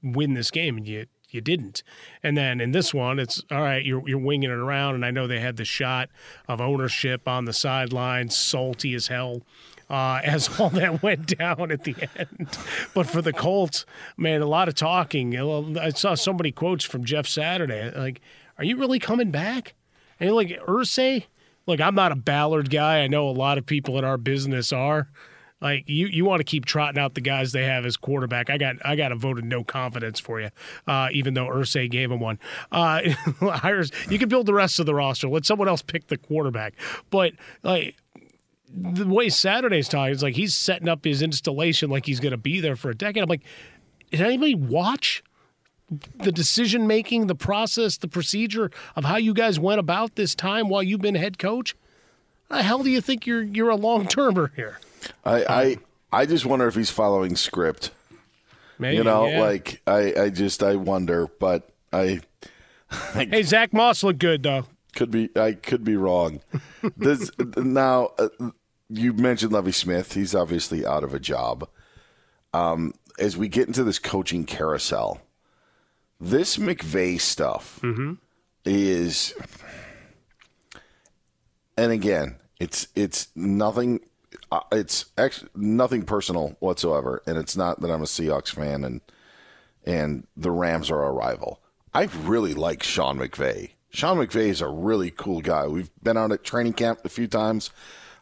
[0.03, 1.83] win this game, and you you didn't.
[2.23, 3.85] And then in this one, it's all right.
[3.85, 6.09] You're you're winging it around, and I know they had the shot
[6.47, 9.41] of ownership on the sidelines, salty as hell.
[9.89, 12.57] Uh, as all that went down at the end,
[12.93, 13.87] but for the Colts,
[14.17, 15.35] man, a lot of talking.
[15.79, 17.91] I saw so many quotes from Jeff Saturday.
[17.97, 18.21] Like,
[18.59, 19.73] are you really coming back?
[20.19, 21.25] And like Irsay,
[21.65, 22.99] look, I'm not a Ballard guy.
[22.99, 25.09] I know a lot of people in our business are.
[25.61, 28.49] Like you, you want to keep trotting out the guys they have as quarterback.
[28.49, 30.49] I got, I got a voted no confidence for you,
[30.87, 32.39] uh, even though Irsay gave him one.
[32.71, 33.01] Uh,
[33.41, 35.27] hires, you can build the rest of the roster.
[35.27, 36.73] Let someone else pick the quarterback.
[37.09, 37.95] But like
[38.73, 42.37] the way Saturday's talking, it's like he's setting up his installation like he's going to
[42.37, 43.23] be there for a decade.
[43.23, 43.43] I'm like,
[44.11, 45.23] did anybody watch
[46.17, 50.69] the decision making, the process, the procedure of how you guys went about this time
[50.69, 51.75] while you've been head coach?
[52.49, 54.79] How the hell do you think you're you're a long termer here?
[55.23, 55.77] I, I
[56.11, 57.91] I just wonder if he's following script.
[58.77, 59.41] Maybe, you know, yeah.
[59.41, 62.21] like I, I just I wonder, but I
[63.13, 64.65] Hey, Zach Moss looked good though.
[64.95, 66.41] could be I could be wrong.
[66.97, 68.29] this now uh,
[68.89, 70.13] you mentioned Lovie Smith.
[70.13, 71.67] He's obviously out of a job.
[72.53, 75.21] Um, as we get into this coaching carousel,
[76.19, 77.79] this McVay stuff
[78.65, 79.33] is,
[81.77, 83.99] and again, it's it's nothing.
[84.71, 89.01] It's ex- nothing personal whatsoever, and it's not that I'm a Seahawks fan and
[89.85, 91.61] and the Rams are our rival.
[91.93, 93.71] I really like Sean McVay.
[93.89, 95.65] Sean McVay is a really cool guy.
[95.67, 97.71] We've been out at training camp a few times.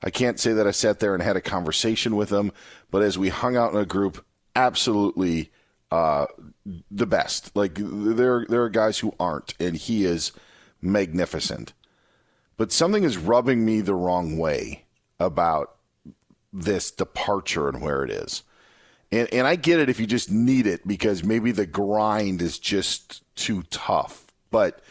[0.02, 2.52] I can't say that I sat there and had a conversation with him,
[2.92, 4.24] but as we hung out in a group,
[4.56, 5.52] absolutely
[5.92, 6.28] uh,
[6.92, 7.56] the best.
[7.56, 10.32] Like there, there are guys who aren't, and he is
[10.82, 11.74] magnificent.
[12.56, 14.86] But something is rubbing me the wrong way
[15.20, 15.77] about
[16.64, 18.44] this departure and where it is.
[19.12, 22.60] And and I get it if you just need it because maybe the grind is
[22.60, 24.26] just too tough.
[24.52, 24.82] But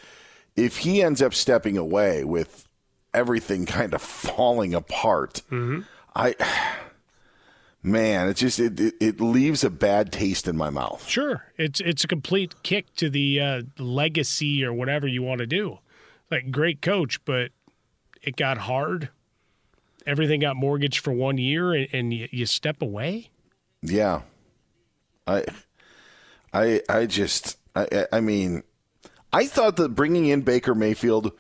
[0.57, 2.67] if he ends up stepping away with
[3.13, 5.43] everything kind of falling apart,
[6.15, 6.35] I
[7.83, 11.07] man, it just it, it it leaves a bad taste in my mouth.
[11.07, 15.47] Sure, it's it's a complete kick to the uh, legacy or whatever you want to
[15.47, 15.81] do.
[16.31, 17.51] Like great coach, but
[18.23, 19.11] it got hard.
[20.07, 23.31] Everything got mortgaged for one year, and, and you, you step away.
[23.83, 24.23] Yeah.
[25.27, 25.45] I
[26.53, 28.63] I I just I I- mean
[29.33, 31.33] I thought that bringing in Baker Mayfield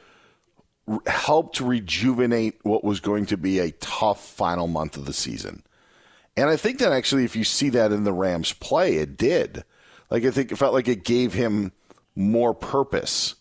[1.07, 5.63] helped rejuvenate what was going to be a tough final month of the season.
[6.37, 9.65] And I think that actually if you see that in the Rams play, it did.
[10.11, 11.73] Like I think it felt like it gave him
[12.17, 13.36] more purpose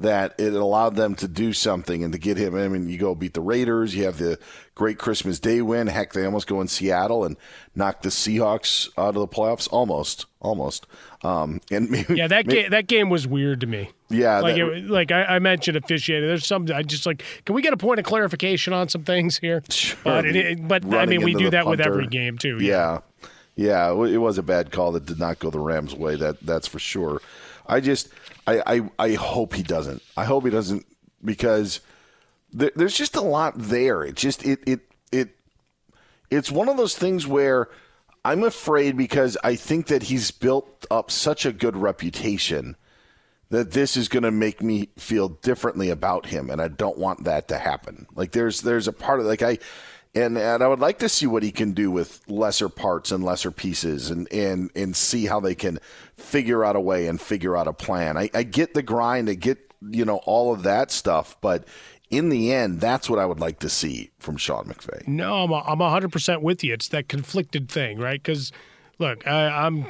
[0.00, 2.56] that it allowed them to do something and to get him.
[2.56, 3.94] I mean, you go beat the Raiders.
[3.94, 4.38] You have the
[4.74, 5.86] great Christmas Day win.
[5.86, 7.36] Heck, they almost go in Seattle and
[7.76, 9.68] knock the Seahawks out of the playoffs.
[9.70, 10.86] Almost, almost.
[11.22, 13.90] Um, and maybe, Yeah, that may- game that game was weird to me.
[14.10, 16.28] Yeah, like that- it, like I, I mentioned officiating.
[16.28, 17.22] There's some I just like.
[17.46, 19.62] Can we get a point of clarification on some things here?
[20.04, 22.58] But, it, it- but I mean, we do that with every game too.
[22.60, 22.98] Yeah.
[23.54, 26.16] yeah, It wa- It was a bad call that did not go the Rams' way.
[26.16, 27.20] That that's for sure.
[27.66, 28.08] I just,
[28.46, 30.02] I, I, I hope he doesn't.
[30.16, 30.86] I hope he doesn't
[31.24, 31.80] because
[32.52, 34.02] there, there's just a lot there.
[34.02, 34.80] It just, it, it,
[35.12, 35.36] it,
[36.30, 37.68] it's one of those things where
[38.24, 42.76] I'm afraid because I think that he's built up such a good reputation
[43.50, 47.24] that this is going to make me feel differently about him and I don't want
[47.24, 48.06] that to happen.
[48.14, 49.58] Like there's there's a part of like I
[50.14, 53.24] and and I would like to see what he can do with lesser parts and
[53.24, 55.78] lesser pieces and and and see how they can
[56.16, 58.16] figure out a way and figure out a plan.
[58.16, 61.64] I, I get the grind, I get you know all of that stuff, but
[62.10, 65.08] in the end, that's what I would like to see from Sean McVay.
[65.08, 66.74] No, I'm I'm hundred percent with you.
[66.74, 68.22] It's that conflicted thing, right?
[68.22, 68.52] Because
[68.98, 69.86] look, I, I'm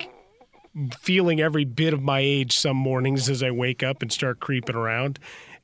[0.99, 4.75] feeling every bit of my age some mornings as I wake up and start creeping
[4.75, 5.19] around,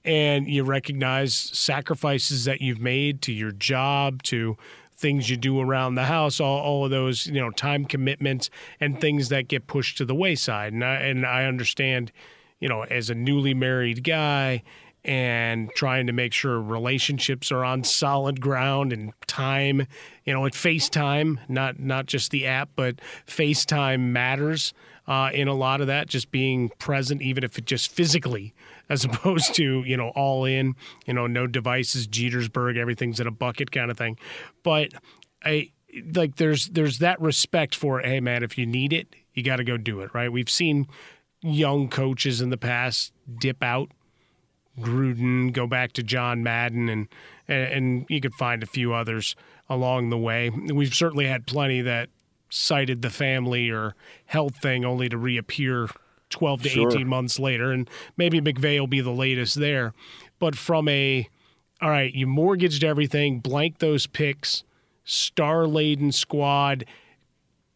[0.04, 4.56] and you recognize sacrifices that you've made to your job, to
[4.96, 9.00] things you do around the house, all, all of those you know time commitments and
[9.00, 10.72] things that get pushed to the wayside.
[10.72, 12.12] And I, and I understand,
[12.60, 14.62] you know, as a newly married guy
[15.02, 19.86] and trying to make sure relationships are on solid ground and time,
[20.24, 24.74] you know, at FaceTime, not not just the app, but FaceTime matters
[25.08, 28.54] uh, in a lot of that, just being present, even if it just physically,
[28.90, 30.74] as opposed to, you know, all in,
[31.06, 34.18] you know, no devices, Jetersburg, everything's in a bucket kind of thing.
[34.62, 34.92] But
[35.42, 35.70] I
[36.14, 39.64] like there's there's that respect for, hey man, if you need it, you got to
[39.64, 40.30] go do it, right?
[40.30, 40.86] We've seen
[41.40, 43.90] young coaches in the past dip out
[44.78, 47.08] Gruden, go back to John Madden, and
[47.48, 49.34] and you could find a few others
[49.68, 50.50] along the way.
[50.50, 52.08] We've certainly had plenty that
[52.48, 53.94] cited the family or
[54.26, 55.88] health thing only to reappear
[56.30, 56.88] 12 to sure.
[56.88, 59.92] 18 months later, and maybe McVay will be the latest there.
[60.38, 61.28] But from a
[61.82, 64.64] all right, you mortgaged everything, blank those picks,
[65.04, 66.84] star laden squad,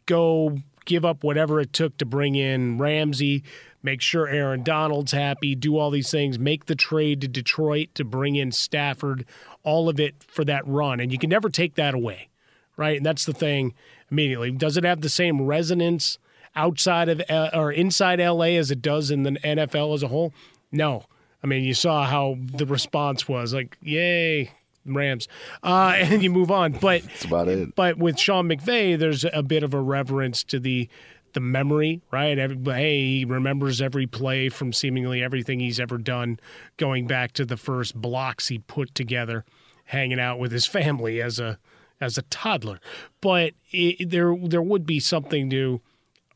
[0.06, 3.42] go give up whatever it took to bring in Ramsey,
[3.82, 8.04] make sure Aaron Donald's happy, do all these things, make the trade to Detroit to
[8.04, 9.24] bring in Stafford,
[9.62, 11.00] all of it for that run.
[11.00, 12.28] And you can never take that away,
[12.76, 12.98] right?
[12.98, 13.72] And that's the thing
[14.10, 14.50] immediately.
[14.50, 16.18] Does it have the same resonance
[16.56, 20.32] outside of uh, or inside LA as it does in the NFL as a whole?
[20.70, 21.04] No.
[21.42, 24.50] I mean, you saw how the response was like, yay,
[24.86, 25.28] Rams,
[25.62, 26.72] uh, and you move on.
[26.72, 27.74] But that's about it.
[27.74, 30.88] But with Sean McVay, there's a bit of a reverence to the
[31.34, 32.38] the memory, right?
[32.38, 36.38] Every, hey, he remembers every play from seemingly everything he's ever done,
[36.76, 39.44] going back to the first blocks he put together,
[39.86, 41.58] hanging out with his family as a
[42.00, 42.80] as a toddler.
[43.20, 45.80] But it, there there would be something to.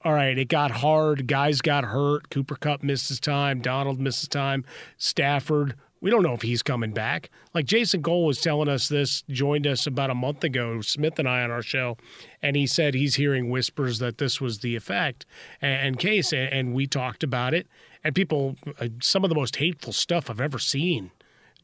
[0.08, 1.26] All right, it got hard.
[1.26, 2.30] Guys got hurt.
[2.30, 3.60] Cooper Kupp missed his time.
[3.60, 4.64] Donald missed his time.
[4.96, 7.28] Stafford we don't know if he's coming back.
[7.52, 11.28] Like Jason Cole was telling us this, joined us about a month ago, Smith and
[11.28, 11.98] I on our show,
[12.40, 15.26] and he said he's hearing whispers that this was the effect
[15.60, 17.66] and, case, and we talked about it.
[18.02, 21.10] And people, uh, some of the most hateful stuff I've ever seen.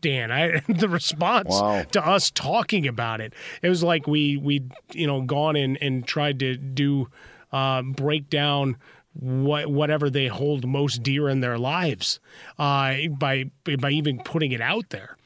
[0.01, 1.85] Dan, I, the response wow.
[1.93, 3.33] to us talking about it,
[3.63, 7.09] it was like we we you know gone in and tried to do
[7.55, 8.77] uh, break down
[9.13, 12.19] what, whatever they hold most dear in their lives
[12.59, 13.45] uh, by
[13.79, 15.17] by even putting it out there.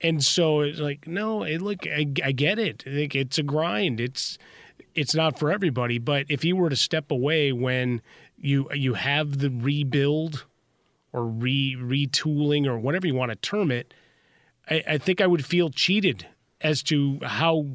[0.00, 2.82] And so it's like, no, it, look, I, I get it.
[2.84, 4.00] It's a grind.
[4.00, 4.36] It's
[4.96, 5.98] it's not for everybody.
[5.98, 8.02] But if you were to step away when
[8.36, 10.44] you you have the rebuild
[11.12, 13.94] or re retooling or whatever you want to term it,
[14.68, 16.26] I, I think I would feel cheated
[16.60, 17.66] as to how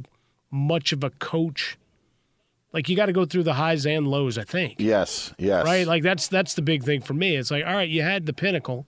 [0.52, 1.78] much of a coach
[2.74, 4.76] like you got to go through the highs and lows i think.
[4.80, 5.66] Yes yes.
[5.66, 5.88] Right?
[5.88, 7.36] Like that's that's the big thing for me.
[7.36, 8.86] It's like all right you had the pinnacle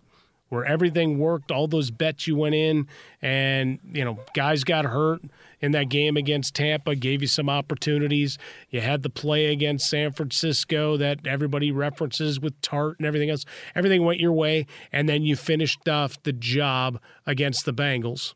[0.50, 2.88] where everything worked all those bets you went in
[3.24, 5.20] and you know guys got hurt
[5.62, 8.38] in that game against tampa gave you some opportunities.
[8.70, 13.46] You had the play against san francisco that everybody references with tart and everything else.
[13.76, 18.36] Everything went your way and then you finished off the job against the bengals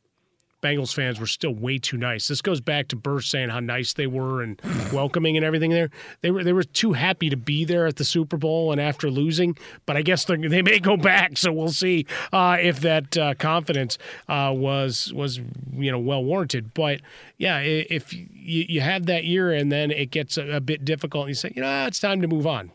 [0.61, 2.27] Bengals fans were still way too nice.
[2.27, 4.59] This goes back to Bursch saying how nice they were and
[4.93, 5.89] welcoming and everything there.
[6.21, 9.11] They were they were too happy to be there at the Super Bowl and after
[9.11, 9.55] losing,
[9.85, 11.37] but I guess they may go back.
[11.37, 13.97] So we'll see uh, if that uh, confidence
[14.27, 15.39] uh, was was
[15.73, 16.73] you know well warranted.
[16.73, 17.01] But
[17.37, 21.23] yeah, if you, you have that year and then it gets a, a bit difficult,
[21.25, 22.71] and you say you know it's time to move on.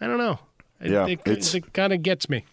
[0.00, 0.40] I don't know.
[0.82, 2.44] Yeah, it, it, it kind of gets me.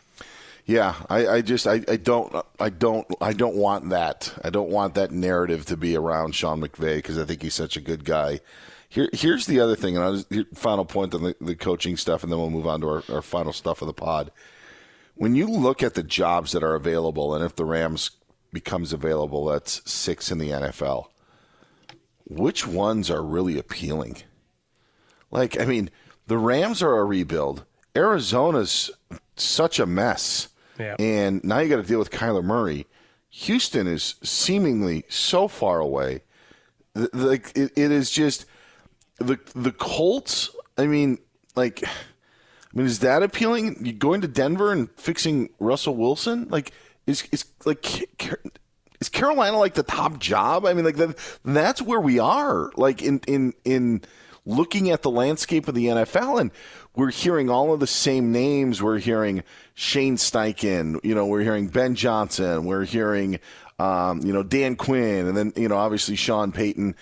[0.65, 4.33] Yeah, I, I just I, I don't I don't I don't want that.
[4.43, 7.77] I don't want that narrative to be around Sean McVay because I think he's such
[7.77, 8.39] a good guy.
[8.89, 12.23] Here, here's the other thing, and I'll just, final point on the, the coaching stuff,
[12.23, 14.31] and then we'll move on to our, our final stuff of the pod.
[15.15, 18.11] When you look at the jobs that are available, and if the Rams
[18.53, 21.07] becomes available, that's six in the NFL.
[22.25, 24.17] Which ones are really appealing?
[25.29, 25.89] Like, I mean,
[26.27, 27.65] the Rams are a rebuild.
[27.95, 28.91] Arizona's
[29.35, 30.47] such a mess.
[30.79, 30.95] Yeah.
[30.99, 32.87] And now you got to deal with Kyler Murray.
[33.29, 36.23] Houston is seemingly so far away.
[36.95, 38.45] Like it, it is just
[39.17, 40.49] the the Colts.
[40.77, 41.17] I mean,
[41.55, 41.89] like, I
[42.73, 43.85] mean, is that appealing?
[43.85, 46.47] You going to Denver and fixing Russell Wilson?
[46.49, 46.71] Like,
[47.05, 48.07] is is like
[49.01, 50.65] is Carolina like the top job?
[50.65, 51.17] I mean, like that.
[51.43, 52.71] That's where we are.
[52.77, 54.01] Like in in in
[54.45, 56.51] looking at the landscape of the NFL, and
[56.95, 58.81] we're hearing all of the same names.
[58.81, 59.43] We're hearing
[59.73, 63.39] Shane Steichen, you know, we're hearing Ben Johnson, we're hearing,
[63.77, 66.95] um, you know, Dan Quinn, and then, you know, obviously Sean Payton.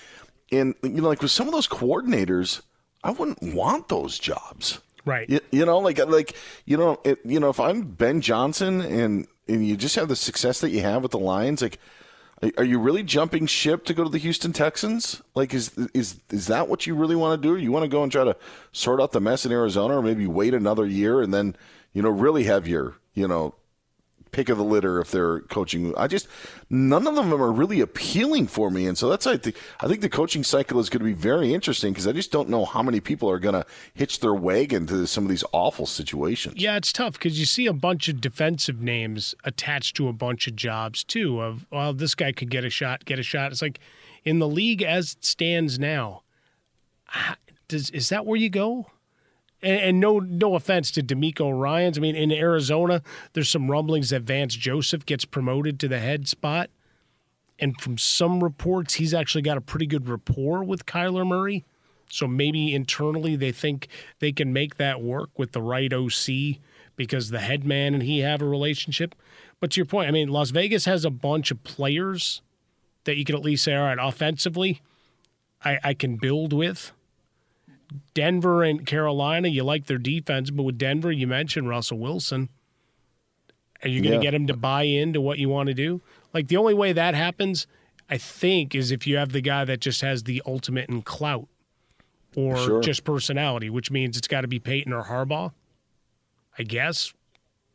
[0.51, 2.61] And, you know, like with some of those coordinators,
[3.03, 4.79] I wouldn't want those jobs.
[5.05, 5.29] Right.
[5.29, 6.35] You, you know, like, like,
[6.65, 10.15] you know, it, you know, if I'm Ben Johnson and, and you just have the
[10.15, 11.77] success that you have with the Lions, like,
[12.57, 15.21] are you really jumping ship to go to the Houston Texans?
[15.35, 17.55] Like, is is is that what you really want to do?
[17.57, 18.35] You want to go and try to
[18.71, 21.55] sort out the mess in Arizona, or maybe wait another year and then,
[21.93, 23.55] you know, really have your, you know,
[24.33, 25.93] pick of the litter if they're coaching.
[25.95, 26.27] I just
[26.69, 30.01] none of them are really appealing for me, and so that's I think I think
[30.01, 32.83] the coaching cycle is going to be very interesting because I just don't know how
[32.83, 36.55] many people are going to hitch their wagon to some of these awful situations.
[36.57, 40.47] Yeah, it's tough because you see a bunch of defensive names attached to a bunch
[40.47, 41.39] of jobs too.
[41.41, 43.53] Of well, this guy could get a shot, get a shot.
[43.53, 43.79] It's like
[44.25, 46.23] in the league as it stands now.
[47.67, 48.87] Does is that where you go?
[49.63, 51.97] And, and, no no offense to DeMeco Ryans.
[51.97, 53.01] I mean, in Arizona,
[53.31, 56.69] there's some rumblings that Vance Joseph gets promoted to the head spot.
[57.59, 61.63] And from some reports, he's actually got a pretty good rapport with Kyler Murray.
[62.09, 63.87] So maybe internally they think
[64.19, 66.59] they can make that work with the right OC
[66.95, 69.15] because the head man and he have a relationship.
[69.59, 72.41] But to your point, I mean, Las Vegas has a bunch of players
[73.05, 74.81] that you can at least say, all right, offensively,
[75.63, 76.91] I, I can build with.
[78.13, 82.49] Denver and Carolina, you like their defense, but with Denver, you mentioned Russell Wilson.
[83.83, 84.31] Are you going to yeah.
[84.31, 86.01] get him to buy into what you want to do?
[86.33, 87.67] Like the only way that happens,
[88.09, 91.47] I think, is if you have the guy that just has the ultimate in clout
[92.35, 92.81] or sure.
[92.81, 95.51] just personality, which means it's got to be Peyton or Harbaugh.
[96.57, 97.13] I guess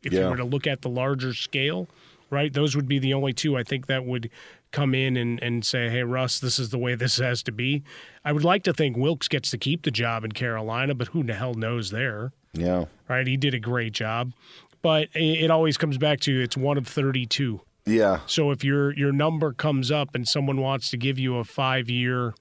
[0.03, 0.21] if yeah.
[0.21, 1.87] you were to look at the larger scale,
[2.29, 2.51] right?
[2.51, 4.29] Those would be the only two I think that would
[4.71, 7.83] come in and, and say, hey, Russ, this is the way this has to be.
[8.23, 11.23] I would like to think Wilks gets to keep the job in Carolina, but who
[11.23, 12.31] the hell knows there?
[12.53, 12.85] Yeah.
[13.07, 13.25] Right?
[13.25, 14.33] He did a great job.
[14.81, 17.61] But it always comes back to it's one of 32.
[17.85, 18.19] Yeah.
[18.27, 22.33] So if your your number comes up and someone wants to give you a 5-year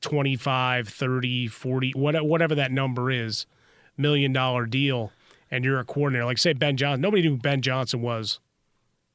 [0.00, 3.46] 25, 30, 40, whatever that number is,
[3.96, 5.12] million dollar deal
[5.50, 8.40] and you're a coordinator, like say Ben Johnson, nobody knew who Ben Johnson was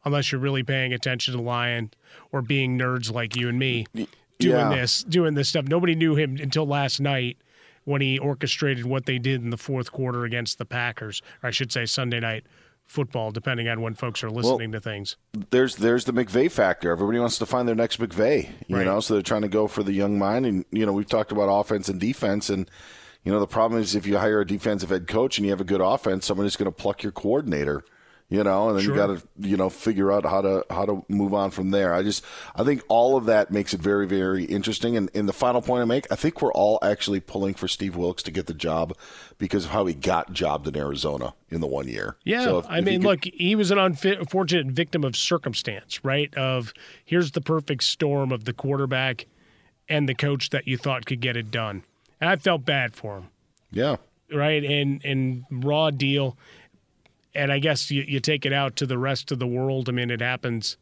[0.05, 1.91] unless you're really paying attention to Lion
[2.31, 3.87] or being nerds like you and me
[4.39, 4.69] doing yeah.
[4.69, 5.65] this, doing this stuff.
[5.65, 7.37] Nobody knew him until last night
[7.83, 11.51] when he orchestrated what they did in the fourth quarter against the Packers, or I
[11.51, 12.45] should say Sunday night
[12.85, 15.17] football, depending on when folks are listening well, to things.
[15.49, 16.91] There's there's the McVay factor.
[16.91, 18.85] Everybody wants to find their next McVay, you right.
[18.85, 20.45] know, so they're trying to go for the young mind.
[20.45, 22.69] And you know, we've talked about offense and defense, and
[23.23, 25.61] you know, the problem is if you hire a defensive head coach and you have
[25.61, 27.83] a good offense, someone is going to pluck your coordinator
[28.27, 28.95] you know, and then sure.
[28.95, 31.93] you got to you know figure out how to how to move on from there.
[31.93, 34.97] I just I think all of that makes it very very interesting.
[34.97, 37.95] And in the final point I make, I think we're all actually pulling for Steve
[37.95, 38.97] Wilks to get the job
[39.37, 42.17] because of how he got jobbed in Arizona in the one year.
[42.23, 46.03] Yeah, so if, I if mean, could, look, he was an unfortunate victim of circumstance,
[46.03, 46.33] right?
[46.35, 46.73] Of
[47.03, 49.27] here's the perfect storm of the quarterback
[49.87, 51.83] and the coach that you thought could get it done,
[52.19, 53.27] and I felt bad for him.
[53.71, 53.97] Yeah.
[54.33, 56.35] Right, and and raw deal
[57.35, 59.89] and I guess you, you take it out to the rest of the world.
[59.89, 60.77] I mean, it happens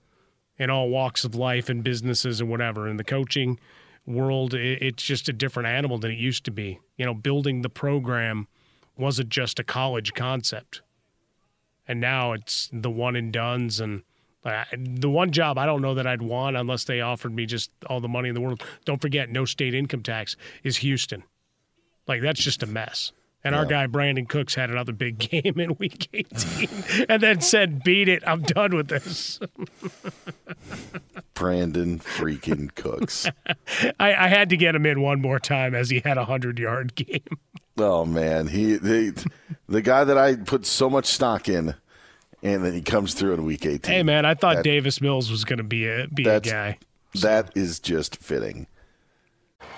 [0.58, 2.88] in all walks of life and businesses and whatever.
[2.88, 3.60] In the coaching
[4.06, 6.80] world, it, it's just a different animal than it used to be.
[6.98, 8.48] You know, building the program
[8.98, 10.82] wasn't just a college concept,
[11.88, 14.04] and now it's the one and duns and.
[14.46, 17.72] Uh, the one job I don't know that I'd want unless they offered me just
[17.88, 18.62] all the money in the world.
[18.84, 20.36] Don't forget, no state income tax
[20.66, 21.24] is Houston.
[22.10, 23.14] Like that's just a mess.
[23.46, 23.60] And yeah.
[23.60, 28.08] our guy Brandin Cooks had another big game in Week 18, and then said, "Beat
[28.08, 29.40] it, I'm done with this."
[31.36, 33.28] Brandin freaking Cooks.
[34.00, 36.60] I, I, had to get him in one more time as he had a hundred
[36.60, 37.38] yard game.
[37.78, 39.12] Oh man, he, he
[39.68, 41.76] the guy that I put so much stock in,
[42.44, 43.92] and then he comes through in Week 18.
[43.92, 46.78] Hey man, I thought that, Davis Mills was going to be a be a guy.
[47.16, 47.28] So.
[47.28, 48.68] That is just fitting.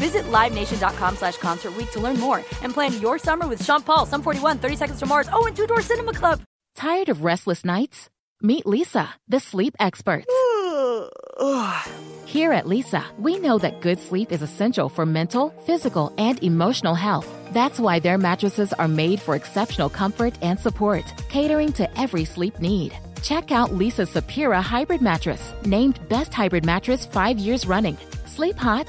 [0.00, 4.22] Visit LiveNation.com slash Concert to learn more and plan your summer with Sean Paul, Sum
[4.22, 6.40] 41, 30 Seconds to Mars, oh, and Two Door Cinema Club.
[6.74, 8.08] Tired of restless nights?
[8.40, 10.26] Meet Leesa, the sleep experts.
[12.24, 16.94] Here at Leesa, we know that good sleep is essential for mental, physical, and emotional
[16.94, 17.28] health.
[17.52, 22.58] That's why their mattresses are made for exceptional comfort and support, catering to every sleep
[22.58, 22.96] need.
[23.22, 27.98] Check out Leesa's Sapira Hybrid Mattress, named Best Hybrid Mattress five years running.
[28.24, 28.88] Sleep hot?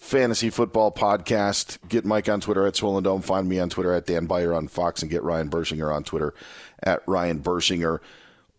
[0.00, 1.78] fantasy football podcast.
[1.88, 3.22] Get Mike on Twitter at Swollen Dome.
[3.22, 6.34] Find me on Twitter at Dan Beyer on Fox and get Ryan Bershinger on Twitter
[6.82, 8.00] at Ryan Bershinger.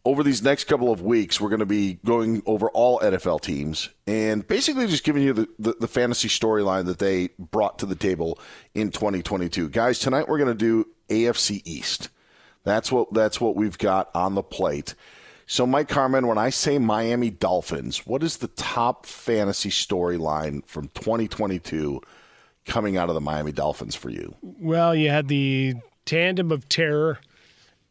[0.05, 3.89] Over these next couple of weeks, we're going to be going over all NFL teams
[4.07, 7.95] and basically just giving you the, the, the fantasy storyline that they brought to the
[7.95, 8.39] table
[8.73, 9.69] in 2022.
[9.69, 12.09] Guys, tonight we're going to do AFC East.
[12.63, 14.95] That's what that's what we've got on the plate.
[15.51, 20.87] So, Mike Harmon, when I say Miami Dolphins, what is the top fantasy storyline from
[20.93, 21.99] 2022
[22.65, 24.33] coming out of the Miami Dolphins for you?
[24.41, 25.73] Well, you had the
[26.05, 27.19] tandem of terror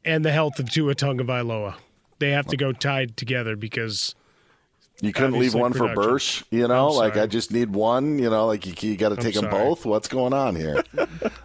[0.07, 1.75] and the health of Tua Tagovailoa.
[2.19, 4.15] They have to go tied together because
[5.01, 5.95] you couldn't leave one production.
[5.95, 6.45] for Bursch.
[6.51, 8.19] You know, like I just need one.
[8.19, 9.87] You know, like you, you got to take them both.
[9.87, 10.83] What's going on here?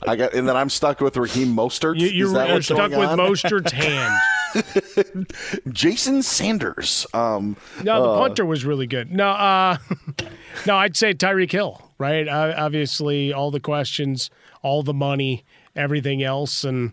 [0.07, 1.99] I got, and then I'm stuck with Raheem Mostert.
[1.99, 3.17] You, are stuck with on?
[3.17, 5.31] Mostert's hand.
[5.71, 7.05] Jason Sanders.
[7.13, 9.11] Um, no, the uh, punter was really good.
[9.11, 9.77] No, uh,
[10.65, 11.81] no, I'd say Tyreek Hill.
[11.97, 12.27] Right.
[12.27, 14.29] Uh, obviously, all the questions,
[14.61, 15.45] all the money,
[15.75, 16.91] everything else, and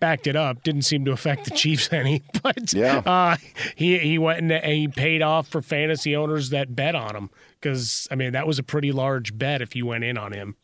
[0.00, 0.62] backed it up.
[0.62, 2.98] Didn't seem to affect the Chiefs any, but yeah.
[2.98, 3.36] Uh,
[3.76, 7.30] he he went and he paid off for fantasy owners that bet on him
[7.60, 10.56] because I mean that was a pretty large bet if you went in on him.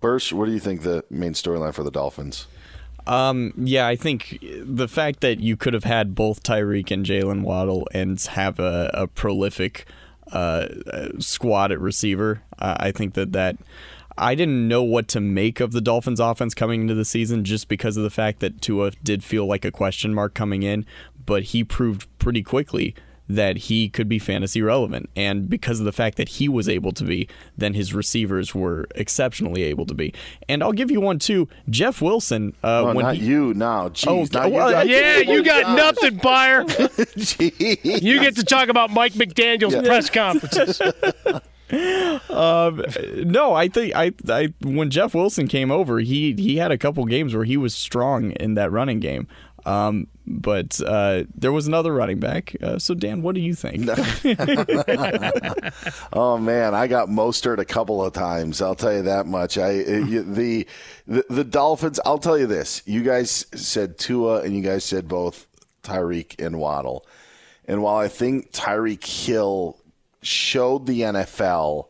[0.00, 2.46] Bursch, what do you think the main storyline for the Dolphins?
[3.06, 7.42] Um, yeah, I think the fact that you could have had both Tyreek and Jalen
[7.42, 9.86] Waddle and have a, a prolific
[10.30, 10.68] uh,
[11.18, 13.56] squad at receiver, uh, I think that that
[14.18, 17.68] I didn't know what to make of the Dolphins offense coming into the season just
[17.68, 20.84] because of the fact that Tua did feel like a question mark coming in,
[21.24, 22.94] but he proved pretty quickly
[23.28, 25.10] that he could be fantasy relevant.
[25.14, 28.86] And because of the fact that he was able to be, then his receivers were
[28.94, 30.14] exceptionally able to be.
[30.48, 31.46] And I'll give you one too.
[31.68, 32.54] Jeff Wilson.
[32.64, 33.90] Uh, oh, when not he, you now.
[33.90, 36.62] Jeez, oh, well, you got, yeah, you got nothing, Beyer.
[37.84, 39.82] you get to talk about Mike McDaniel's yeah.
[39.82, 40.80] press conferences.
[42.30, 46.78] um, no, I think I, I when Jeff Wilson came over, he he had a
[46.78, 49.28] couple games where he was strong in that running game.
[49.66, 52.56] Um, but uh, there was another running back.
[52.62, 53.88] Uh, so, Dan, what do you think?
[56.12, 58.62] oh man, I got Mostert a couple of times.
[58.62, 59.58] I'll tell you that much.
[59.58, 60.66] I the,
[61.06, 62.00] the the Dolphins.
[62.04, 62.82] I'll tell you this.
[62.86, 65.46] You guys said Tua, and you guys said both
[65.82, 67.06] Tyreek and Waddle.
[67.66, 69.76] And while I think Tyreek Hill
[70.22, 71.88] showed the NFL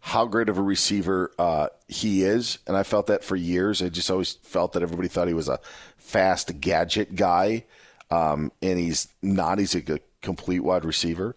[0.00, 3.82] how great of a receiver uh, he is, and I felt that for years.
[3.82, 5.60] I just always felt that everybody thought he was a
[5.96, 7.64] fast gadget guy,
[8.10, 9.58] um, and he's not.
[9.58, 11.36] He's a complete wide receiver.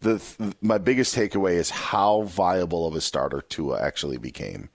[0.00, 0.22] The
[0.60, 4.68] my biggest takeaway is how viable of a starter Tua actually became,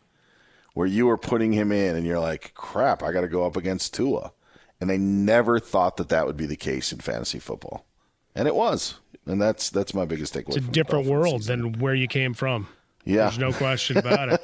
[0.73, 3.55] where you were putting him in, and you're like, "Crap, I got to go up
[3.55, 4.33] against Tua,"
[4.81, 7.85] and I never thought that that would be the case in fantasy football,
[8.37, 10.55] and it was, and that's that's my biggest takeaway.
[10.55, 11.71] It's a different world season.
[11.71, 12.67] than where you came from.
[13.03, 14.41] Yeah, there's no question about it.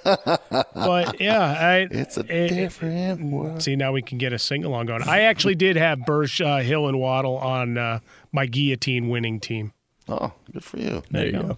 [0.74, 3.62] but yeah, I, it's a it, different world.
[3.62, 5.04] See, now we can get a sing along going.
[5.04, 8.00] I actually did have Bursch, uh, Hill, and Waddle on uh,
[8.32, 9.74] my guillotine winning team.
[10.08, 10.89] Oh, good for you.
[10.89, 11.41] There, there you go.
[11.41, 11.58] go.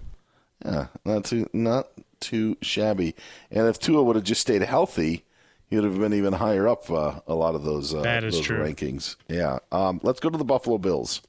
[0.65, 1.87] Yeah, not too not
[2.19, 3.15] too shabby.
[3.51, 5.23] And if Tua would have just stayed healthy,
[5.67, 8.35] he would have been even higher up uh, a lot of those uh, that is
[8.35, 8.59] those true.
[8.59, 9.15] rankings.
[9.29, 9.59] Yeah.
[9.71, 11.21] Um, let's go to the Buffalo Bills.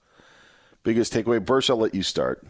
[0.87, 1.69] Biggest takeaway, Bursch.
[1.69, 2.47] I'll let you start.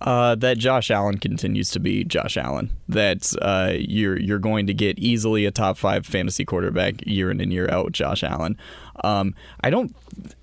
[0.00, 2.72] Uh, that Josh Allen continues to be Josh Allen.
[2.88, 7.40] That uh, you're you're going to get easily a top five fantasy quarterback year in
[7.40, 7.92] and year out.
[7.92, 8.58] Josh Allen.
[9.04, 9.94] Um, I don't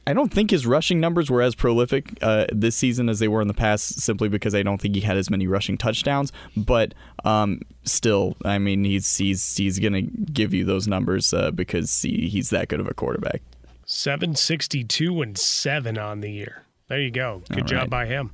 [0.05, 3.41] I don't think his rushing numbers were as prolific uh, this season as they were
[3.41, 6.31] in the past, simply because I don't think he had as many rushing touchdowns.
[6.55, 6.93] But
[7.25, 12.29] um, still, I mean, he's he's he's gonna give you those numbers uh, because he,
[12.29, 13.41] he's that good of a quarterback.
[13.85, 16.63] Seven sixty two and seven on the year.
[16.87, 17.41] There you go.
[17.49, 17.89] Good All job right.
[17.89, 18.31] by him.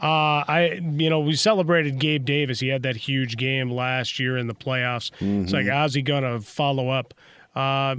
[0.00, 2.60] Uh, I, you know, we celebrated Gabe Davis.
[2.60, 5.10] He had that huge game last year in the playoffs.
[5.12, 5.44] Mm-hmm.
[5.44, 5.72] It's like, mm-hmm.
[5.72, 7.14] how's he going to follow up?
[7.54, 7.94] Uh,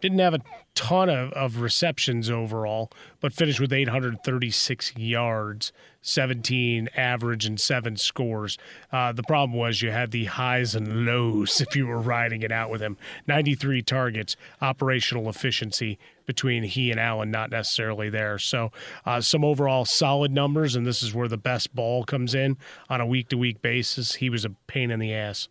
[0.00, 0.40] didn't have a
[0.74, 2.90] ton of, of receptions overall,
[3.20, 8.58] but finished with 836 yards, 17 average, and seven scores.
[8.92, 12.52] Uh, the problem was you had the highs and lows if you were riding it
[12.52, 12.96] out with him.
[13.26, 18.38] 93 targets, operational efficiency between he and Allen not necessarily there.
[18.38, 18.70] So
[19.06, 22.58] uh, some overall solid numbers, and this is where the best ball comes in
[22.90, 24.16] on a week to week basis.
[24.16, 25.48] He was a pain in the ass.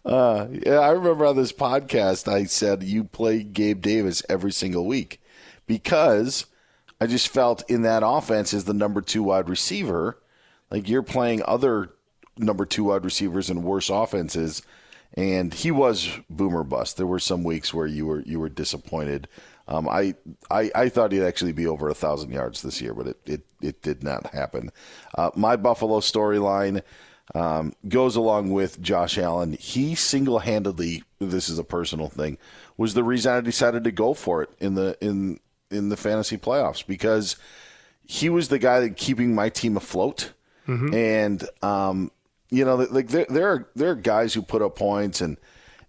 [0.04, 4.86] uh, yeah, I remember on this podcast I said you play Gabe Davis every single
[4.86, 5.20] week
[5.66, 6.46] because
[7.00, 10.18] I just felt in that offense as the number two wide receiver,
[10.70, 11.90] like you're playing other
[12.38, 14.62] number two wide receivers in worse offenses,
[15.14, 16.96] and he was boomer bust.
[16.96, 19.28] There were some weeks where you were you were disappointed.
[19.68, 20.14] Um, I,
[20.50, 23.42] I I thought he'd actually be over a thousand yards this year, but it it,
[23.60, 24.70] it did not happen.
[25.16, 26.82] Uh, my Buffalo storyline
[27.34, 29.52] um, goes along with Josh Allen.
[29.54, 32.38] He single handedly, this is a personal thing,
[32.76, 36.36] was the reason I decided to go for it in the in in the fantasy
[36.36, 37.36] playoffs because
[38.04, 40.32] he was the guy that keeping my team afloat.
[40.68, 40.94] Mm-hmm.
[40.94, 42.10] And um,
[42.50, 45.36] you know, like there there are there are guys who put up points and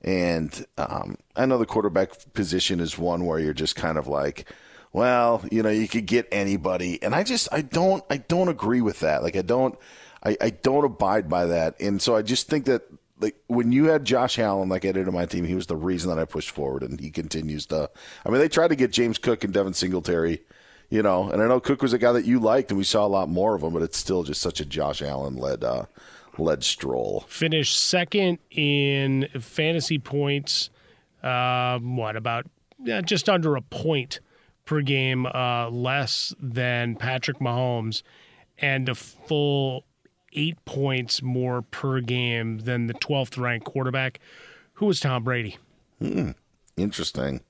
[0.02, 4.46] and um, I know the quarterback position is one where you're just kind of like,
[4.94, 8.82] well, you know, you could get anybody, and I just I don't I don't agree
[8.82, 9.24] with that.
[9.24, 9.78] Like I don't
[10.24, 11.80] I, I don't abide by that.
[11.80, 12.84] And so I just think that
[13.20, 15.76] like when you had Josh Allen like I did on my team, he was the
[15.76, 17.90] reason that I pushed forward, and he continues to.
[18.26, 20.42] I mean, they tried to get James Cook and Devin Singletary,
[20.90, 23.06] you know, and I know Cook was a guy that you liked, and we saw
[23.06, 25.86] a lot more of him, but it's still just such a Josh Allen led uh,
[26.38, 27.26] led stroll.
[27.28, 30.70] Finished second in fantasy points.
[31.24, 32.46] Uh, what about
[32.84, 34.20] yeah, just under a point
[34.66, 38.04] per game uh, less than Patrick Mahomes,
[38.60, 39.87] and a full
[40.38, 44.20] eight points more per game than the 12th ranked quarterback,
[44.74, 45.58] who was Tom Brady.
[46.00, 46.32] Hmm.
[46.78, 47.42] Interesting.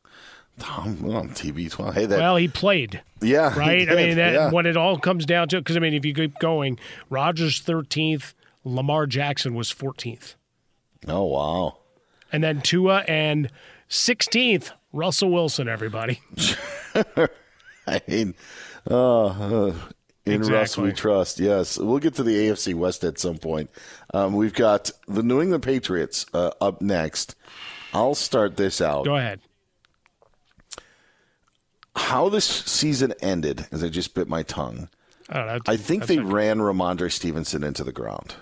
[0.59, 1.93] Tom on TV twelve.
[1.93, 3.01] Hey, that, well, he played.
[3.21, 3.87] Yeah, right.
[3.89, 4.51] I mean, that, yeah.
[4.51, 6.79] when it all comes down to, it, because I mean, if you keep going,
[7.09, 8.33] Rodgers thirteenth,
[8.63, 10.35] Lamar Jackson was fourteenth.
[11.07, 11.77] Oh wow!
[12.31, 13.51] And then Tua and
[13.87, 15.67] sixteenth, Russell Wilson.
[15.67, 16.21] Everybody.
[17.87, 18.33] I mean,
[18.89, 19.73] uh,
[20.27, 20.55] in exactly.
[20.57, 21.39] Russ we trust.
[21.39, 23.69] Yes, we'll get to the AFC West at some point.
[24.13, 27.35] Um, we've got the New England Patriots uh, up next.
[27.93, 29.05] I'll start this out.
[29.05, 29.39] Go ahead.
[31.95, 34.89] How this season ended, as I just bit my tongue.
[35.29, 38.35] I, I think they ran Rhamondre Stevenson into the ground.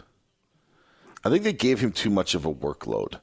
[1.23, 3.19] I think they gave him too much of a workload.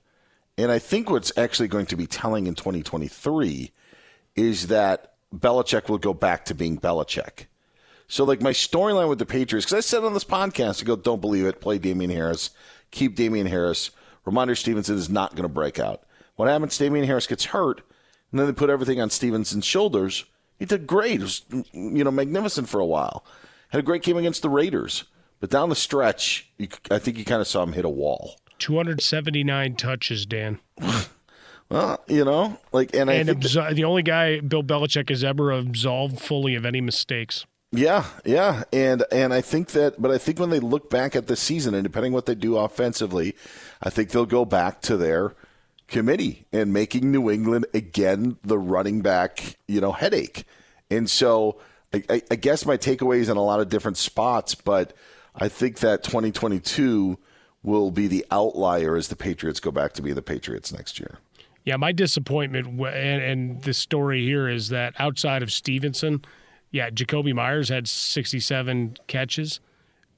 [0.58, 3.70] And I think what's actually going to be telling in 2023
[4.34, 7.46] is that Belichick will go back to being Belichick
[8.12, 10.96] so, like, my storyline with the Patriots, because I said on this podcast, I go,
[10.96, 12.50] don't believe it, play Damien Harris,
[12.90, 13.90] keep Damien Harris.
[14.26, 16.02] Rhamondre Stevenson is not going to break out.
[16.36, 16.76] What happens?
[16.76, 17.80] Damien Harris gets hurt,
[18.30, 20.26] and then they put everything on Stevenson's shoulders.
[20.58, 21.20] He did great.
[21.20, 21.42] It was,
[21.72, 23.24] you know, magnificent for a while.
[23.70, 25.04] Had a great game against the Raiders.
[25.40, 28.36] But down the stretch, you, I think you kind of saw him hit a wall.
[28.58, 30.58] 279 touches, Dan.
[31.70, 35.50] well, you know, like, and, and I absol- the only guy Bill Belichick has ever
[35.50, 37.46] absolved fully of any mistakes.
[37.74, 41.26] Yeah, yeah, and and I think that, but I think when they look back at
[41.26, 43.34] the season, and depending what they do offensively,
[43.82, 45.34] I think they'll go back to their
[45.88, 50.44] committee and making New England again the running back, you know, headache.
[50.90, 51.60] And so,
[51.94, 54.92] I, I guess my takeaway is in a lot of different spots, but
[55.34, 57.18] I think that 2022
[57.62, 61.20] will be the outlier as the Patriots go back to be the Patriots next year.
[61.64, 66.22] Yeah, my disappointment and, and the story here is that outside of Stevenson
[66.72, 69.60] yeah, Jakobi Meyers had 67 catches.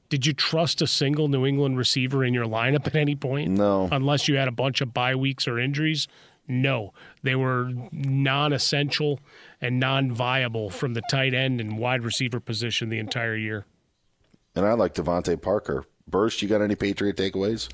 [0.08, 3.50] Did you trust a single New England receiver in your lineup at any point?
[3.50, 3.88] No.
[3.90, 6.06] Unless you had a bunch of bye weeks or injuries?
[6.46, 6.92] No.
[7.22, 9.18] They were non essential
[9.60, 13.66] and non viable from the tight end and wide receiver position the entire year.
[14.54, 15.84] And I like DeVante Parker.
[16.06, 17.68] Bursch, you got any Patriot takeaways?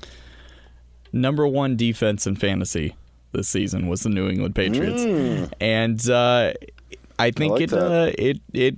[1.13, 2.95] Number one defense in fantasy
[3.33, 5.03] this season was the New England Patriots.
[5.03, 5.51] Mm.
[5.59, 6.53] And uh,
[7.21, 8.77] I think I like it uh, it it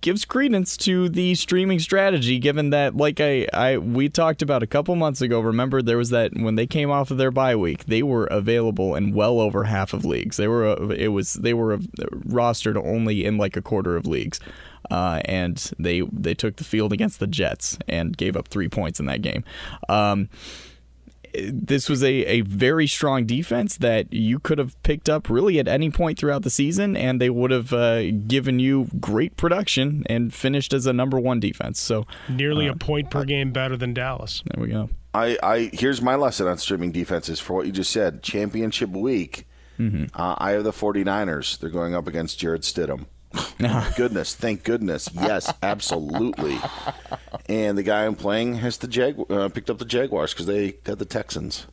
[0.00, 4.66] gives credence to the streaming strategy given that like I, I we talked about a
[4.66, 7.84] couple months ago remember there was that when they came off of their bye week
[7.86, 10.36] they were available in well over half of leagues.
[10.36, 14.40] They were it was they were rostered only in like a quarter of leagues.
[14.90, 18.98] Uh, and they they took the field against the Jets and gave up three points
[18.98, 19.44] in that game.
[19.88, 20.28] Um,
[21.34, 25.68] this was a, a very strong defense that you could have picked up really at
[25.68, 30.32] any point throughout the season, and they would have uh, given you great production and
[30.34, 31.80] finished as a number one defense.
[31.80, 34.42] So nearly uh, a point per game better than Dallas.
[34.46, 34.90] There we go.
[35.12, 38.22] I, I here's my lesson on streaming defenses for what you just said.
[38.22, 39.46] Championship week,
[39.78, 40.04] mm-hmm.
[40.14, 41.58] uh, I have the 49ers.
[41.58, 43.06] They're going up against Jarrett Stidham.
[43.96, 45.08] goodness, thank goodness.
[45.12, 46.58] Yes, absolutely.
[47.50, 50.76] And the guy I'm playing has the Jag uh, picked up the Jaguars because they
[50.86, 51.66] had the Texans,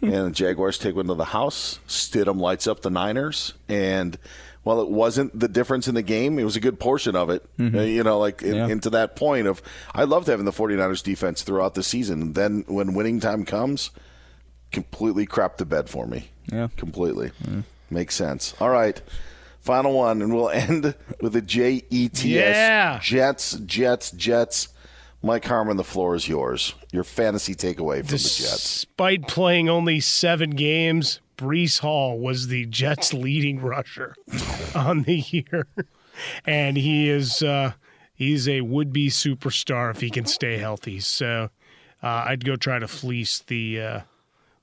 [0.00, 1.80] and the Jaguars take one to the house.
[1.88, 4.16] Stidham lights up the Niners, and
[4.62, 7.44] while it wasn't the difference in the game, it was a good portion of it.
[7.58, 7.76] Mm-hmm.
[7.76, 8.68] Uh, you know, like in, yeah.
[8.68, 9.60] into that point of
[9.92, 12.34] I loved having the 49ers defense throughout the season.
[12.34, 13.90] Then when winning time comes,
[14.70, 16.30] completely crap the bed for me.
[16.52, 17.64] Yeah, completely mm.
[17.90, 18.54] makes sense.
[18.60, 19.02] All right.
[19.60, 22.56] Final one, and we'll end with a J E T S.
[22.56, 23.00] Yeah.
[23.02, 24.68] Jets, Jets, Jets.
[25.22, 26.74] Mike Harmon, the floor is yours.
[26.92, 28.62] Your fantasy takeaway from Despite the Jets.
[28.62, 34.14] Despite playing only seven games, Breece Hall was the Jets' leading rusher
[34.74, 35.66] on the year,
[36.46, 37.72] and he is uh,
[38.14, 41.00] he's a would-be superstar if he can stay healthy.
[41.00, 41.50] So
[42.02, 44.00] uh, I'd go try to fleece the uh,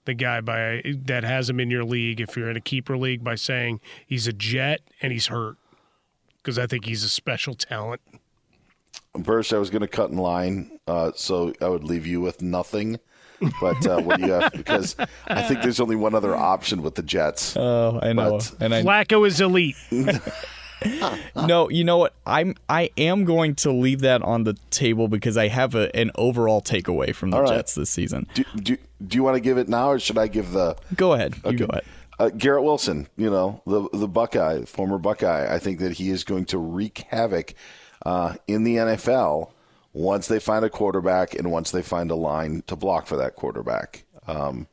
[0.06, 3.24] the guy by that has him in your league if you're in a keeper league
[3.24, 5.58] by saying he's a jet and he's hurt
[6.38, 8.02] because I think he's a special talent.
[9.24, 12.42] First, I was going to cut in line, uh, so I would leave you with
[12.42, 13.00] nothing.
[13.62, 14.52] But uh, what do you have?
[14.52, 14.96] Because
[15.28, 17.56] I think there's only one other option with the Jets.
[17.56, 18.38] Oh, I know.
[18.38, 19.76] But, and I, Flacco is elite.
[21.36, 22.14] no, you know what?
[22.26, 26.12] I'm I am going to leave that on the table because I have a, an
[26.16, 27.50] overall takeaway from the right.
[27.50, 28.28] Jets this season.
[28.34, 30.78] Do, do, do you want to give it now, or should I give the?
[30.96, 31.34] Go ahead.
[31.40, 31.52] Okay.
[31.52, 31.84] You go ahead.
[32.20, 35.54] Uh, Garrett Wilson, you know the the Buckeye, former Buckeye.
[35.54, 37.54] I think that he is going to wreak havoc
[38.06, 39.52] uh, in the NFL
[39.94, 43.36] once they find a quarterback and once they find a line to block for that
[43.36, 44.04] quarterback.
[44.28, 44.68] Um,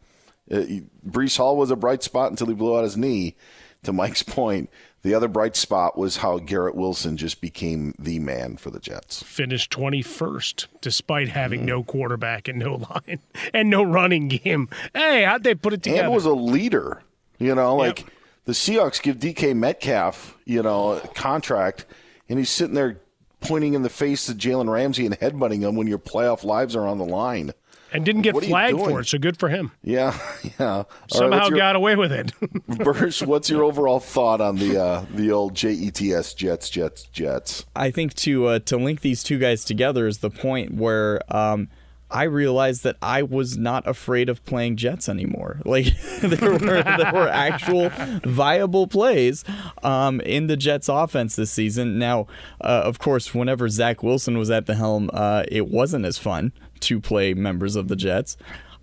[0.49, 3.37] it, Breece Hall was a bright spot until he blew out his knee.
[3.85, 4.71] To Mike's point,
[5.03, 9.23] the other bright spot was how Garrett Wilson just became the man for the Jets.
[9.23, 11.67] Finished 21st despite having mm.
[11.67, 13.21] no quarterback and no line
[13.53, 14.69] and no running game.
[14.95, 16.05] Hey, how'd they put it together?
[16.05, 17.03] And was a leader.
[17.39, 18.11] You know, like yep.
[18.45, 21.85] the Seahawks give DK Metcalf, you know, a contract,
[22.29, 23.01] and he's sitting there
[23.45, 26.87] pointing in the face to Jalen Ramsey and headbutting him when your playoff lives are
[26.87, 27.53] on the line
[27.95, 29.07] and didn't get flagged for it.
[29.07, 29.71] So good for him.
[29.83, 30.19] Yeah,
[30.59, 30.85] yeah.
[31.09, 32.33] Somehow right, your, got away with it.
[32.69, 37.65] Bursch, what's your overall thought on the uh, the old JETS Jets Jets Jets?
[37.75, 41.21] I think to uh, to link these two guys together is the point where.
[41.35, 41.71] Um,
[42.15, 45.61] I realized that I was not afraid of playing Jets anymore.
[45.75, 45.87] Like
[46.21, 47.91] there were there were actual
[48.25, 49.43] viable plays
[49.83, 51.99] um, in the Jets offense this season.
[51.99, 52.29] Now,
[52.61, 56.53] uh, of course, whenever Zach Wilson was at the helm, uh, it wasn't as fun
[56.81, 58.37] to play members of the Jets.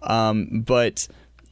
[0.04, 1.08] Um, but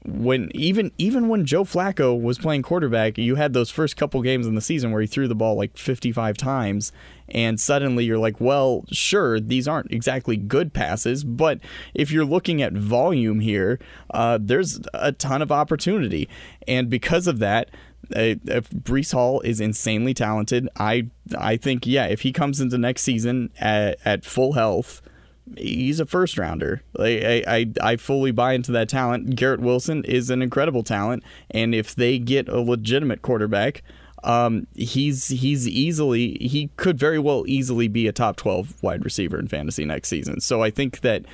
[0.05, 4.47] when even even when Joe Flacco was playing quarterback, you had those first couple games
[4.47, 6.91] in the season where he threw the ball like 55 times
[7.31, 11.59] and suddenly you're like, well, sure, these aren't exactly good passes, but
[11.93, 13.79] if you're looking at volume here,
[14.11, 16.27] uh, there's a ton of opportunity.
[16.67, 17.69] And because of that,
[18.15, 18.35] uh,
[18.73, 20.67] Breece Hall is insanely talented.
[20.77, 25.01] I I think yeah, if he comes into next season at, at full health,
[25.57, 26.81] he's a first rounder.
[26.97, 29.35] I, I, I fully buy into that talent.
[29.35, 33.83] Garrett Wilson is an incredible talent, and if they get a legitimate quarterback,
[34.23, 39.39] um, he's he's easily he could very well easily be a top twelve wide receiver
[39.39, 40.41] in fantasy next season.
[40.41, 41.25] So I think that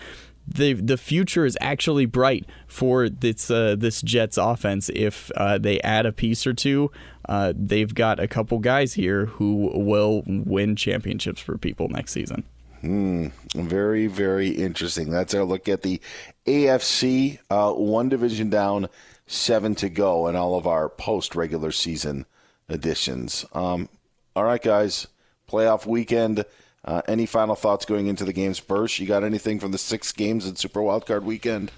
[0.47, 5.81] the the future is actually bright for this uh, this Jets offense if uh, they
[5.81, 6.91] add a piece or two.
[7.27, 12.43] Uh, they've got a couple guys here who will win championships for people next season.
[12.85, 13.29] Hmm.
[13.55, 15.09] Very, very interesting.
[15.09, 15.99] That's our look at the
[16.45, 17.39] AFC.
[17.49, 18.89] Uh, one division down,
[19.25, 22.27] seven to go, in all of our post regular season
[22.69, 23.43] editions.
[23.53, 23.89] Um,
[24.35, 25.07] all right, guys.
[25.49, 26.45] Playoff weekend.
[26.83, 28.59] Uh, any final thoughts going into the games?
[28.59, 31.71] Bursch, you got anything from the six games at Super Wildcard weekend?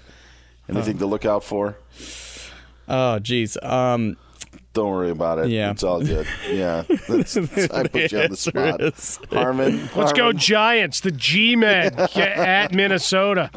[0.68, 1.78] Anything uh, to look out for?
[2.86, 3.56] Oh, geez.
[3.62, 4.18] Um,
[4.78, 5.48] don't worry about it.
[5.48, 5.70] Yeah.
[5.70, 6.26] It's all good.
[6.48, 6.84] Yeah.
[7.08, 9.32] That's, that's, I put you on the spot.
[9.32, 9.80] Harmon.
[9.80, 10.16] Let's Harmon.
[10.16, 13.50] go Giants, the G Men at Minnesota.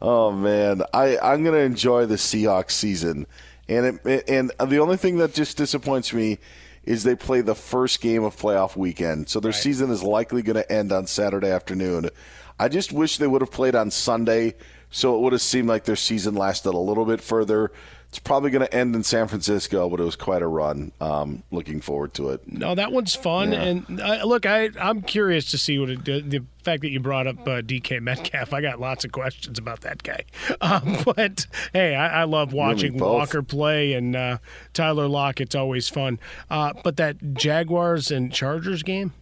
[0.00, 3.26] Oh man, I I'm gonna enjoy the Seahawks season,
[3.68, 6.38] and it, and the only thing that just disappoints me
[6.84, 9.28] is they play the first game of playoff weekend.
[9.28, 9.60] So their right.
[9.60, 12.10] season is likely going to end on Saturday afternoon.
[12.58, 14.54] I just wish they would have played on Sunday
[14.90, 17.72] so it would have seemed like their season lasted a little bit further.
[18.12, 20.92] It's probably going to end in San Francisco, but it was quite a run.
[21.00, 22.46] Um, looking forward to it.
[22.46, 23.52] No, that one's fun.
[23.52, 23.62] Yeah.
[23.62, 27.26] And uh, look, I I'm curious to see what it, the fact that you brought
[27.26, 28.52] up uh, DK Metcalf.
[28.52, 30.24] I got lots of questions about that guy.
[30.60, 34.38] Um, but hey, I, I love watching Walker play and uh,
[34.74, 36.20] Tyler Lockett's always fun.
[36.50, 39.12] Uh, but that Jaguars and Chargers game.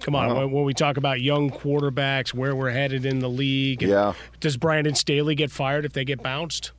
[0.00, 0.48] Come on, uh-huh.
[0.48, 3.82] when, we talk about young quarterbacks, where we're headed in the league.
[3.82, 4.12] Yeah.
[4.40, 6.70] Does Brandon Staley get fired if they get bounced?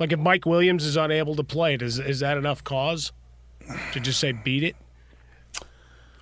[0.00, 3.12] Like if Mike Williams is unable to play, does is that enough cause
[3.92, 4.76] to just say beat it?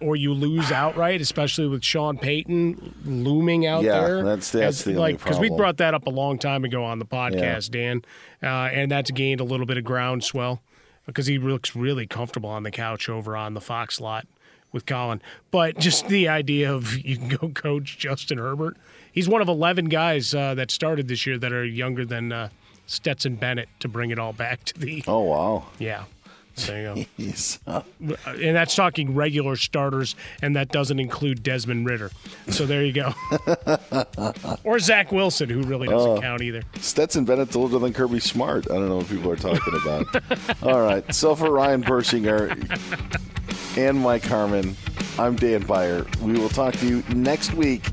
[0.00, 4.22] Or you lose outright, especially with Sean Payton looming out yeah, there.
[4.22, 6.98] that's that's As, the like because we brought that up a long time ago on
[6.98, 7.80] the podcast, yeah.
[7.80, 8.02] Dan,
[8.42, 10.60] uh, and that's gained a little bit of groundswell
[11.06, 14.26] because he looks really comfortable on the couch over on the Fox lot
[14.72, 15.22] with Colin.
[15.50, 18.76] But just the idea of you can go coach Justin Herbert.
[19.10, 22.50] He's one of 11 guys uh, that started this year that are younger than uh,
[22.88, 25.04] Stetson Bennett to bring it all back to the.
[25.06, 25.66] Oh, wow.
[25.78, 26.04] Yeah.
[26.66, 27.84] There you go.
[28.26, 32.10] and that's talking regular starters, and that doesn't include Desmond Ridder.
[32.48, 33.14] So there you go.
[34.64, 36.62] or Zach Wilson, who really doesn't uh, count either.
[36.80, 38.68] Stetson Bennett's older than Kirby Smart.
[38.70, 40.62] I don't know what people are talking about.
[40.64, 41.14] All right.
[41.14, 42.48] So for Ryan Bershinger
[43.76, 44.76] and Mike Harmon,
[45.16, 46.04] I'm Dan Beyer.
[46.20, 47.84] We will talk to you next week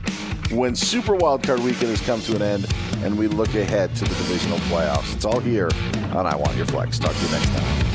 [0.51, 2.73] when Super Wildcard Weekend has come to an end
[3.03, 5.13] and we look ahead to the divisional playoffs.
[5.15, 5.69] It's all here
[6.13, 6.99] on I Want Your Flex.
[6.99, 7.94] Talk to you next time.